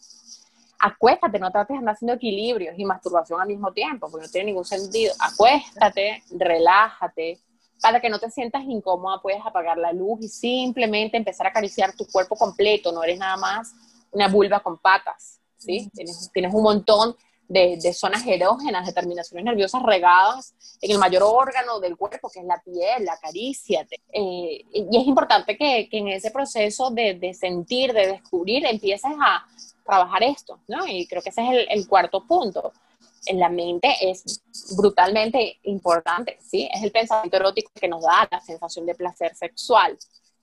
Acuéstate, 0.81 1.41
no 1.41 1.51
trates 1.51 1.75
de 1.75 1.79
andar 1.79 1.95
haciendo 1.95 2.15
equilibrios 2.15 2.79
y 2.79 2.85
masturbación 2.85 3.41
al 3.41 3.49
mismo 3.49 3.73
tiempo, 3.73 4.09
porque 4.09 4.27
no 4.27 4.31
tiene 4.31 4.47
ningún 4.47 4.65
sentido. 4.65 5.13
Acuéstate, 5.19 6.23
relájate, 6.31 7.41
para 7.81 8.01
que 8.01 8.11
no 8.11 8.19
te 8.19 8.31
sientas 8.31 8.65
incómoda, 8.65 9.21
puedes 9.21 9.45
apagar 9.45 9.79
la 9.79 9.93
luz 9.93 10.21
y 10.23 10.29
simplemente 10.29 11.17
empezar 11.17 11.47
a 11.47 11.51
acariciar 11.51 11.95
tu 11.95 12.07
cuerpo 12.07 12.37
completo. 12.37 12.93
No 12.93 13.03
eres 13.03 13.19
nada 13.19 13.37
más 13.37 13.73
una 14.11 14.29
vulva 14.29 14.61
con 14.61 14.79
patas, 14.79 15.41
¿sí? 15.57 15.91
tienes, 15.95 16.31
tienes, 16.33 16.55
un 16.55 16.63
montón 16.63 17.17
de, 17.47 17.79
de, 17.81 17.93
zonas 17.93 18.27
erógenas, 18.27 18.87
de 18.87 18.93
terminaciones 18.93 19.45
nerviosas 19.45 19.83
regadas 19.83 20.55
en 20.81 20.91
el 20.91 20.99
mayor 20.99 21.23
órgano 21.23 21.81
del 21.81 21.97
cuerpo, 21.97 22.31
que 22.31 22.41
es 22.41 22.47
la 22.47 22.61
piel, 22.63 23.05
la 23.05 23.19
caricia. 23.19 23.87
Eh, 24.13 24.65
y 24.73 24.97
es 24.97 25.07
importante 25.07 25.57
que, 25.57 25.89
que, 25.91 25.99
en 25.99 26.09
ese 26.09 26.31
proceso 26.31 26.91
de, 26.91 27.15
de, 27.15 27.35
sentir, 27.35 27.93
de 27.93 28.07
descubrir, 28.09 28.65
empieces 28.67 29.13
a 29.21 29.47
trabajar 29.85 30.23
esto, 30.23 30.61
¿no? 30.69 30.87
Y 30.87 31.07
creo 31.07 31.23
que 31.23 31.31
ese 31.31 31.43
es 31.43 31.51
el, 31.51 31.67
el 31.71 31.89
cuarto 31.89 32.27
punto 32.27 32.73
en 33.27 33.39
la 33.39 33.49
mente 33.49 33.95
es 34.01 34.43
brutalmente 34.77 35.59
importante, 35.65 36.39
¿sí? 36.41 36.69
Es 36.73 36.83
el 36.83 36.93
pensamiento 36.93 37.37
erótico 37.37 37.71
que 37.75 37.89
nos 37.89 38.03
da 38.03 38.29
la 38.31 38.41
sensación 38.41 38.87
de 38.87 38.95
placer 38.95 39.35
sexual. 39.35 39.99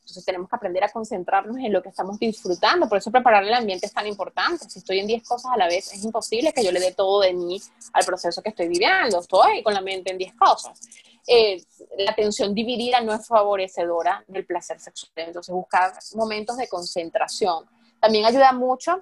Entonces 0.06 0.24
tenemos 0.24 0.48
que 0.48 0.56
aprender 0.56 0.84
a 0.84 0.90
concentrarnos 0.90 1.58
en 1.58 1.74
lo 1.74 1.82
que 1.82 1.90
estamos 1.90 2.20
disfrutando. 2.20 2.88
Por 2.88 3.00
eso 3.00 3.10
preparar 3.10 3.44
el 3.44 3.54
ambiente 3.54 3.88
es 3.88 3.94
tan 3.94 4.06
importante. 4.06 4.70
Si 4.70 4.78
estoy 4.78 5.00
en 5.00 5.08
10 5.08 5.28
cosas 5.28 5.52
a 5.52 5.58
la 5.58 5.66
vez, 5.66 5.92
es 5.94 6.04
imposible 6.04 6.54
que 6.54 6.64
yo 6.64 6.72
le 6.72 6.80
dé 6.80 6.92
todo 6.92 7.22
de 7.22 7.34
mí 7.34 7.60
al 7.92 8.06
proceso 8.06 8.44
que 8.44 8.50
estoy 8.50 8.68
viviendo. 8.68 9.20
Estoy 9.20 9.64
con 9.64 9.74
la 9.74 9.82
mente 9.82 10.12
en 10.12 10.20
10 10.20 10.36
cosas. 10.36 10.80
Eh, 11.26 11.60
la 11.98 12.12
atención 12.12 12.54
dividida 12.54 13.02
no 13.02 13.16
es 13.16 13.26
favorecedora 13.26 14.24
del 14.28 14.46
placer 14.46 14.80
sexual. 14.80 15.12
Entonces 15.16 15.54
buscar 15.54 15.92
momentos 16.14 16.58
de 16.58 16.68
concentración. 16.68 17.66
También 18.00 18.26
ayuda 18.26 18.52
mucho 18.52 19.02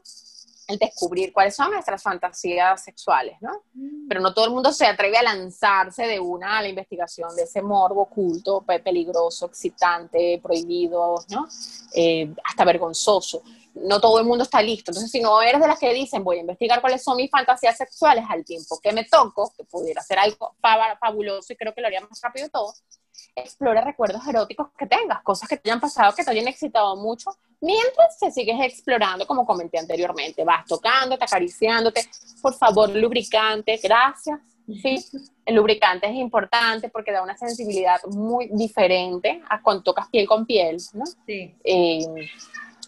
el 0.67 0.77
descubrir 0.77 1.33
cuáles 1.33 1.55
son 1.55 1.71
nuestras 1.71 2.01
fantasías 2.01 2.83
sexuales, 2.83 3.37
¿no? 3.41 3.51
Mm. 3.73 4.07
Pero 4.07 4.21
no 4.21 4.33
todo 4.33 4.45
el 4.45 4.51
mundo 4.51 4.71
se 4.71 4.85
atreve 4.85 5.17
a 5.17 5.23
lanzarse 5.23 6.03
de 6.03 6.19
una 6.19 6.57
a 6.57 6.61
la 6.61 6.69
investigación 6.69 7.35
de 7.35 7.43
ese 7.43 7.61
morbo 7.61 8.03
oculto, 8.03 8.63
peligroso, 8.83 9.47
excitante, 9.47 10.39
prohibido, 10.41 11.15
¿no? 11.29 11.47
Eh, 11.93 12.33
hasta 12.43 12.65
vergonzoso. 12.65 13.41
No 13.75 13.99
todo 13.99 14.19
el 14.19 14.25
mundo 14.25 14.43
está 14.43 14.61
listo. 14.61 14.91
Entonces, 14.91 15.11
si 15.11 15.19
no 15.19 15.41
eres 15.41 15.59
de 15.59 15.67
las 15.67 15.79
que 15.79 15.93
dicen, 15.93 16.23
voy 16.23 16.37
a 16.37 16.41
investigar 16.41 16.79
cuáles 16.79 17.03
son 17.03 17.17
mis 17.17 17.31
fantasías 17.31 17.75
sexuales 17.75 18.23
al 18.29 18.45
tiempo 18.45 18.79
que 18.81 18.93
me 18.93 19.03
toco, 19.05 19.51
que 19.57 19.63
pudiera 19.63 20.01
ser 20.01 20.19
algo 20.19 20.55
fabuloso 20.99 21.51
y 21.51 21.55
creo 21.55 21.73
que 21.73 21.81
lo 21.81 21.87
haría 21.87 22.01
más 22.01 22.21
rápido 22.21 22.49
todo, 22.49 22.73
explora 23.35 23.81
recuerdos 23.81 24.25
eróticos 24.27 24.67
que 24.77 24.85
tengas, 24.85 25.21
cosas 25.23 25.49
que 25.49 25.57
te 25.57 25.69
hayan 25.69 25.79
pasado, 25.79 26.13
que 26.13 26.23
te 26.23 26.31
hayan 26.31 26.47
excitado 26.47 26.95
mucho, 26.95 27.31
mientras 27.61 28.17
te 28.19 28.31
sigues 28.31 28.57
explorando, 28.61 29.25
como 29.25 29.45
comenté 29.45 29.79
anteriormente, 29.79 30.43
vas 30.43 30.65
tocándote, 30.65 31.23
acariciándote, 31.23 32.07
por 32.41 32.53
favor, 32.53 32.89
lubricante, 32.89 33.79
gracias. 33.81 34.39
Sí, 34.81 34.95
el 35.45 35.55
lubricante 35.55 36.07
es 36.07 36.15
importante 36.15 36.87
porque 36.87 37.11
da 37.11 37.21
una 37.21 37.37
sensibilidad 37.37 38.01
muy 38.05 38.47
diferente 38.47 39.41
a 39.49 39.61
cuando 39.61 39.83
tocas 39.83 40.07
piel 40.07 40.25
con 40.25 40.45
piel, 40.45 40.77
¿no? 40.93 41.03
Sí. 41.25 41.53
Eh, 41.65 42.05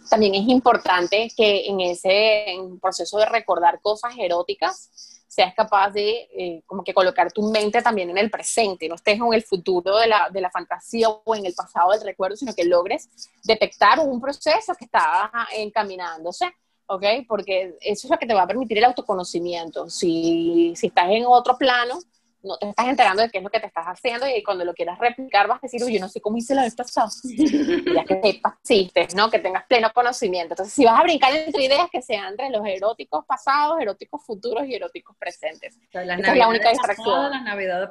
también 0.10 0.36
es 0.36 0.48
importante 0.48 1.30
que 1.36 1.68
en 1.68 1.82
ese 1.82 2.46
proceso 2.82 3.18
de 3.18 3.26
recordar 3.26 3.82
cosas 3.82 4.14
eróticas, 4.18 5.15
seas 5.28 5.54
capaz 5.54 5.92
de 5.92 6.28
eh, 6.38 6.64
como 6.66 6.84
que 6.84 6.94
colocar 6.94 7.32
tu 7.32 7.42
mente 7.52 7.82
también 7.82 8.10
en 8.10 8.18
el 8.18 8.30
presente, 8.30 8.88
no 8.88 8.96
estés 8.96 9.20
en 9.20 9.34
el 9.34 9.44
futuro 9.44 9.98
de 9.98 10.08
la, 10.08 10.30
de 10.32 10.42
la, 10.42 10.50
fantasía 10.50 11.10
o 11.10 11.36
en 11.36 11.46
el 11.46 11.54
pasado 11.54 11.92
del 11.92 12.02
recuerdo, 12.02 12.36
sino 12.36 12.54
que 12.54 12.66
logres 12.66 13.10
detectar 13.44 14.00
un 14.00 14.22
proceso 14.22 14.74
que 14.76 14.86
está 14.86 15.32
encaminándose 15.56 16.54
¿ok? 16.88 17.04
Porque 17.28 17.78
eso 17.82 18.08
es 18.08 18.12
lo 18.12 18.18
que 18.18 18.28
te 18.28 18.34
va 18.34 18.44
a 18.44 18.48
permitir 18.48 18.78
el 18.78 18.86
autoconocimiento. 18.86 19.90
Si, 19.90 20.74
si 20.76 20.88
estás 20.88 21.10
en 21.10 21.26
otro 21.28 21.58
plano, 21.58 22.00
no 22.46 22.58
te 22.58 22.70
estás 22.70 22.88
enterando 22.88 23.24
de 23.24 23.30
qué 23.30 23.40
es 23.40 23.44
lo 23.44 23.50
que 23.50 23.60
te 23.60 23.68
estás 23.68 23.86
haciendo 23.86 24.28
y 24.28 24.44
cuando 24.44 24.64
lo 24.64 24.74
quieras 24.74 25.00
replicar 25.00 25.48
vas 25.48 25.58
a 25.58 25.62
decir, 25.64 25.84
uy, 25.84 25.94
yo 25.96 26.00
no 26.00 26.08
sé 26.08 26.22
cómo 26.22 26.38
hice 26.38 26.56
la 26.56 26.64
vez 26.64 26.76
pasada. 26.76 27.10
ya 27.24 28.04
que 28.06 28.22
sepas, 28.22 29.16
¿no? 29.16 29.30
Que 29.30 29.40
tengas 29.40 29.66
pleno 29.66 29.92
conocimiento. 29.94 30.54
Entonces, 30.54 30.74
si 30.74 30.86
vas 30.86 31.00
a 31.00 31.04
brincar 31.04 31.36
entre 31.36 31.66
ideas 31.66 31.90
que 31.92 32.02
sean 32.02 32.30
entre 32.30 32.50
los 32.50 32.66
eróticos 32.66 33.26
pasados, 33.26 33.82
eróticos 33.82 34.24
futuros 34.24 34.66
y 34.68 34.76
eróticos 34.76 35.16
presentes. 35.18 35.78
Esa 35.92 36.02
es 36.02 36.38
la 36.38 36.48
única 36.48 36.70
distracción. 36.70 37.32
Las 37.32 37.44
navidades 37.44 37.90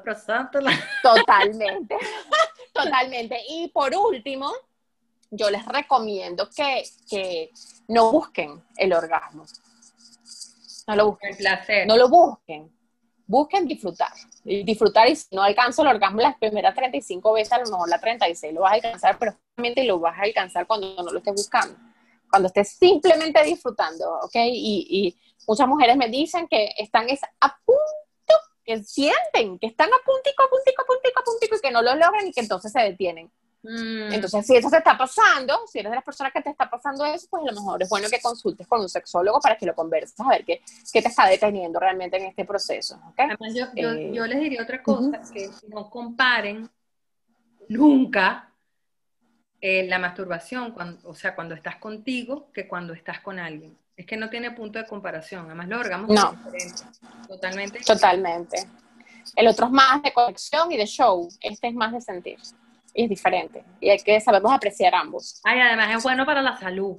Totalmente. 1.02 1.96
Totalmente. 2.72 3.40
Y 3.48 3.68
por 3.68 3.94
último, 3.94 4.50
yo 5.30 5.50
les 5.50 5.64
recomiendo 5.66 6.48
que, 6.54 6.84
que 7.08 7.50
no 7.88 8.12
busquen 8.12 8.62
el 8.76 8.92
orgasmo. 8.92 9.44
No 10.86 10.96
lo 10.96 11.06
busquen. 11.10 11.30
El 11.30 11.36
placer. 11.36 11.86
No 11.86 11.96
lo 11.96 12.08
busquen 12.08 12.74
busquen 13.26 13.66
disfrutar. 13.66 14.12
Disfrutar, 14.44 15.09
y 15.09 15.16
si 15.16 15.35
no 15.35 15.42
alcanzo 15.42 15.83
el 15.83 15.88
orgasmo 15.88 16.20
las 16.20 16.37
primeras 16.37 16.74
35 16.74 17.33
veces, 17.33 17.52
a 17.52 17.59
lo 17.61 17.70
mejor 17.70 17.88
la 17.88 17.98
36 17.98 18.52
lo 18.52 18.61
vas 18.61 18.72
a 18.72 18.74
alcanzar, 18.74 19.18
pero 19.18 19.35
realmente 19.57 19.85
lo 19.85 19.98
vas 19.98 20.18
a 20.18 20.22
alcanzar 20.22 20.66
cuando 20.66 20.94
no 21.02 21.11
lo 21.11 21.18
estés 21.18 21.35
buscando. 21.35 21.76
Cuando 22.30 22.48
estés 22.48 22.76
simplemente 22.76 23.42
disfrutando, 23.42 24.18
¿ok? 24.22 24.35
Y, 24.35 24.87
y 24.90 25.18
muchas 25.48 25.66
mujeres 25.66 25.96
me 25.96 26.09
dicen 26.09 26.46
que 26.48 26.74
están 26.76 27.09
es 27.09 27.20
a 27.40 27.57
punto, 27.64 28.35
que 28.64 28.83
sienten 28.83 29.59
que 29.59 29.66
están 29.66 29.88
a 29.88 29.96
puntico, 30.04 30.42
a 30.42 30.50
puntico, 30.50 30.83
a 30.83 30.87
puntico, 30.87 31.20
a 31.20 31.24
puntico, 31.24 31.57
y 31.57 31.61
que 31.61 31.70
no 31.70 31.80
lo 31.80 31.94
logran 31.94 32.26
y 32.26 32.33
que 32.33 32.40
entonces 32.40 32.70
se 32.70 32.80
detienen. 32.80 33.30
Mm. 33.64 34.12
Entonces, 34.12 34.46
si 34.46 34.57
eso 34.57 34.68
te 34.68 34.77
está 34.77 34.96
pasando, 34.96 35.66
si 35.66 35.79
eres 35.79 35.90
de 35.90 35.96
las 35.96 36.05
personas 36.05 36.33
que 36.33 36.42
te 36.42 36.50
está 36.50 36.68
pasando 36.68 37.05
eso, 37.07 37.27
pues 37.31 37.42
a 37.42 37.46
lo 37.46 37.53
mejor 37.53 37.83
es 37.83 37.88
bueno 37.88 38.09
que 38.11 38.20
consultes 38.20 38.66
con 38.66 38.83
un 38.83 38.90
sexólogo 38.90 39.40
para 39.40 39.57
que 39.57 39.64
lo 39.64 39.74
converses, 39.74 40.20
a 40.20 40.29
ver 40.29 40.44
qué, 40.44 40.61
qué 40.92 41.00
te 41.00 41.09
está 41.09 41.27
deteniendo 41.27 41.81
realmente 41.81 42.18
en 42.18 42.27
este 42.27 42.44
proceso. 42.44 43.00
Además, 43.16 43.55
yo, 43.55 43.64
eh, 43.74 44.11
yo, 44.12 44.27
les 44.27 44.38
diría 44.38 44.62
otra 44.62 44.83
cosa, 44.83 45.22
que 45.33 45.48
no 45.68 45.88
comparen 45.88 46.68
nunca 47.70 48.53
eh, 49.62 49.87
la 49.88 49.98
masturbación, 49.98 50.72
cuando, 50.72 51.09
o 51.09 51.14
sea, 51.14 51.35
cuando 51.35 51.55
estás 51.55 51.77
contigo, 51.77 52.53
que 52.53 52.68
cuando 52.68 52.92
estás 52.92 53.20
con 53.20 53.38
alguien. 53.38 53.79
Es 53.96 54.05
que 54.05 54.16
no 54.16 54.29
tiene 54.29 54.50
punto 54.50 54.79
de 54.79 54.87
comparación. 54.87 55.46
Además, 55.46 55.68
los 55.68 55.81
órganos 55.81 56.11
no. 56.11 56.37
Totalmente. 57.29 57.79
Totalmente. 57.81 58.68
El 59.37 59.46
otro 59.46 59.66
es 59.66 59.72
más 59.72 60.03
de 60.03 60.12
conexión 60.12 60.70
y 60.72 60.77
de 60.77 60.85
show. 60.85 61.29
Este 61.40 61.68
es 61.68 61.74
más 61.74 61.92
de 61.92 62.00
sentir 62.00 62.38
es 62.94 63.09
diferente. 63.09 63.64
Y 63.80 63.90
hay 63.90 63.98
que 63.98 64.20
sabemos 64.20 64.52
apreciar 64.52 64.94
ambos. 64.94 65.40
Ay, 65.44 65.61
además 65.61 65.96
es 65.96 66.02
bueno 66.02 66.24
para 66.24 66.40
la 66.40 66.57
salud. 66.57 66.96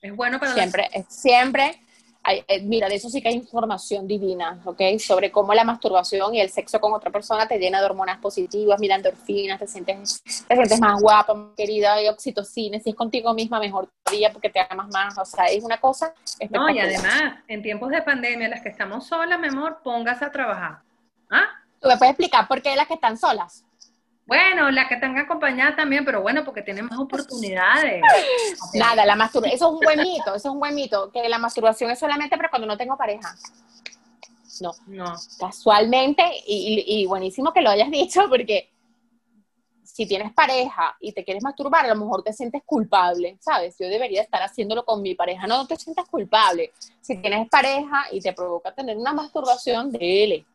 Es 0.00 0.14
bueno 0.14 0.40
para 0.40 0.52
siempre, 0.54 0.88
la 0.92 1.02
Siempre, 1.08 1.80
eh, 2.26 2.62
mira, 2.62 2.88
de 2.88 2.94
eso 2.94 3.10
sí 3.10 3.20
que 3.20 3.28
hay 3.28 3.34
información 3.34 4.08
divina, 4.08 4.58
¿ok? 4.64 4.80
Sobre 4.98 5.30
cómo 5.30 5.52
la 5.52 5.62
masturbación 5.62 6.34
y 6.34 6.40
el 6.40 6.48
sexo 6.48 6.80
con 6.80 6.94
otra 6.94 7.10
persona 7.10 7.46
te 7.46 7.58
llena 7.58 7.80
de 7.80 7.86
hormonas 7.86 8.18
positivas, 8.18 8.80
mira, 8.80 8.96
endorfinas, 8.96 9.58
te 9.58 9.66
sientes, 9.66 10.22
te 10.22 10.54
sientes 10.54 10.80
más 10.80 11.02
guapa, 11.02 11.34
más 11.34 11.54
querida, 11.54 11.94
hay 11.94 12.08
oxitocina, 12.08 12.80
si 12.80 12.90
es 12.90 12.96
contigo 12.96 13.34
misma, 13.34 13.60
mejor 13.60 13.90
todavía 14.02 14.32
porque 14.32 14.48
te 14.48 14.58
amas 14.68 14.88
más, 14.90 15.18
o 15.18 15.24
sea, 15.26 15.46
es 15.46 15.62
una 15.62 15.78
cosa 15.78 16.14
No, 16.48 16.70
y 16.70 16.78
además, 16.78 17.34
en 17.46 17.62
tiempos 17.62 17.90
de 17.90 18.00
pandemia, 18.00 18.48
las 18.48 18.62
que 18.62 18.70
estamos 18.70 19.06
solas, 19.06 19.38
mi 19.38 19.48
amor, 19.48 19.80
póngase 19.84 20.24
a 20.24 20.32
trabajar. 20.32 20.78
¿Ah? 21.30 21.48
¿Tú 21.78 21.88
me 21.88 21.98
puedes 21.98 22.12
explicar 22.12 22.48
por 22.48 22.62
qué 22.62 22.74
las 22.74 22.86
que 22.86 22.94
están 22.94 23.18
solas? 23.18 23.64
Bueno, 24.26 24.70
las 24.70 24.88
que 24.88 24.94
están 24.94 25.16
acompañadas 25.18 25.76
también, 25.76 26.04
pero 26.04 26.22
bueno, 26.22 26.44
porque 26.44 26.62
tienen 26.62 26.86
más 26.86 26.98
oportunidades. 26.98 28.02
Nada, 28.74 29.04
la 29.04 29.16
masturbación, 29.16 29.54
eso 29.54 29.66
es 29.66 29.72
un 29.74 29.80
buen 29.80 30.00
mito, 30.00 30.34
eso 30.34 30.48
es 30.48 30.52
un 30.52 30.58
buen 30.58 30.74
mito, 30.74 31.10
que 31.12 31.28
la 31.28 31.38
masturbación 31.38 31.90
es 31.90 31.98
solamente 31.98 32.36
para 32.36 32.48
cuando 32.48 32.66
no 32.66 32.76
tengo 32.76 32.96
pareja. 32.96 33.34
No, 34.62 34.72
no. 34.86 35.14
Casualmente, 35.38 36.22
y, 36.46 37.04
buenísimo 37.06 37.52
que 37.52 37.60
lo 37.60 37.70
hayas 37.70 37.90
dicho, 37.90 38.22
porque 38.30 38.70
si 39.82 40.06
tienes 40.06 40.32
pareja 40.32 40.96
y 41.00 41.12
te 41.12 41.22
quieres 41.22 41.42
masturbar, 41.42 41.84
a 41.84 41.88
lo 41.88 41.96
mejor 41.96 42.22
te 42.22 42.32
sientes 42.32 42.62
culpable, 42.64 43.36
¿sabes? 43.40 43.76
Yo 43.78 43.88
debería 43.88 44.22
estar 44.22 44.42
haciéndolo 44.42 44.84
con 44.84 45.02
mi 45.02 45.14
pareja. 45.14 45.46
No, 45.46 45.58
no 45.58 45.66
te 45.66 45.76
sientas 45.76 46.08
culpable. 46.08 46.72
Si 47.00 47.18
tienes 47.18 47.48
pareja 47.50 48.06
y 48.10 48.20
te 48.20 48.32
provoca 48.32 48.74
tener 48.74 48.96
una 48.96 49.12
masturbación, 49.12 49.92
dele 49.92 50.46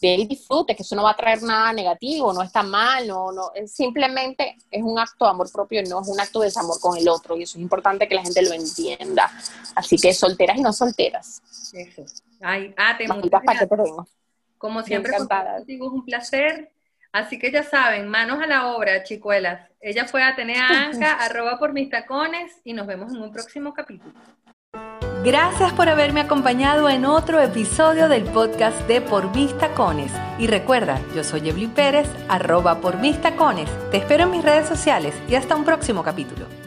de 0.00 0.14
él 0.14 0.28
disfrute, 0.28 0.74
que 0.74 0.82
eso 0.82 0.96
no 0.96 1.04
va 1.04 1.12
a 1.12 1.16
traer 1.16 1.42
nada 1.42 1.72
negativo, 1.72 2.32
no 2.32 2.42
está 2.42 2.62
mal, 2.62 3.06
no, 3.06 3.32
no, 3.32 3.50
simplemente 3.66 4.56
es 4.70 4.82
un 4.82 4.98
acto 4.98 5.24
de 5.24 5.30
amor 5.30 5.50
propio, 5.52 5.82
no 5.88 6.02
es 6.02 6.08
un 6.08 6.20
acto 6.20 6.40
de 6.40 6.46
desamor 6.46 6.78
con 6.80 6.96
el 6.96 7.08
otro, 7.08 7.36
y 7.36 7.44
eso 7.44 7.58
es 7.58 7.62
importante 7.62 8.08
que 8.08 8.14
la 8.14 8.22
gente 8.22 8.42
lo 8.42 8.52
entienda. 8.52 9.30
Así 9.74 9.96
que 9.96 10.12
solteras 10.12 10.58
y 10.58 10.62
no 10.62 10.72
solteras. 10.72 11.42
Eso. 11.72 12.04
Ay, 12.40 12.74
ah, 12.76 12.96
te 12.98 13.06
Como 14.58 14.82
siempre, 14.82 15.12
contigo 15.16 15.86
es 15.86 15.92
un 15.92 16.04
placer. 16.04 16.70
Así 17.12 17.38
que 17.38 17.52
ya 17.52 17.62
saben, 17.62 18.08
manos 18.08 18.42
a 18.42 18.46
la 18.46 18.74
obra, 18.74 19.04
chicuelas. 19.04 19.70
Ella 19.80 20.04
fue 20.04 20.24
a 20.24 20.34
tener 20.34 20.56
a 20.58 20.66
Anca, 20.86 21.12
arroba 21.12 21.60
por 21.60 21.72
mis 21.72 21.88
tacones, 21.88 22.52
y 22.64 22.72
nos 22.72 22.88
vemos 22.88 23.12
en 23.12 23.22
un 23.22 23.32
próximo 23.32 23.72
capítulo. 23.72 24.12
Gracias 25.24 25.72
por 25.72 25.88
haberme 25.88 26.20
acompañado 26.20 26.90
en 26.90 27.06
otro 27.06 27.40
episodio 27.40 28.10
del 28.10 28.24
podcast 28.24 28.78
de 28.86 29.00
Por 29.00 29.34
Mis 29.34 29.56
Tacones. 29.56 30.12
Y 30.38 30.48
recuerda, 30.48 31.00
yo 31.14 31.24
soy 31.24 31.48
Evelyn 31.48 31.70
Pérez, 31.70 32.06
arroba 32.28 32.82
por 32.82 32.98
mis 32.98 33.18
tacones. 33.22 33.70
Te 33.90 33.96
espero 33.96 34.24
en 34.24 34.32
mis 34.32 34.44
redes 34.44 34.68
sociales 34.68 35.14
y 35.26 35.36
hasta 35.36 35.56
un 35.56 35.64
próximo 35.64 36.02
capítulo. 36.02 36.63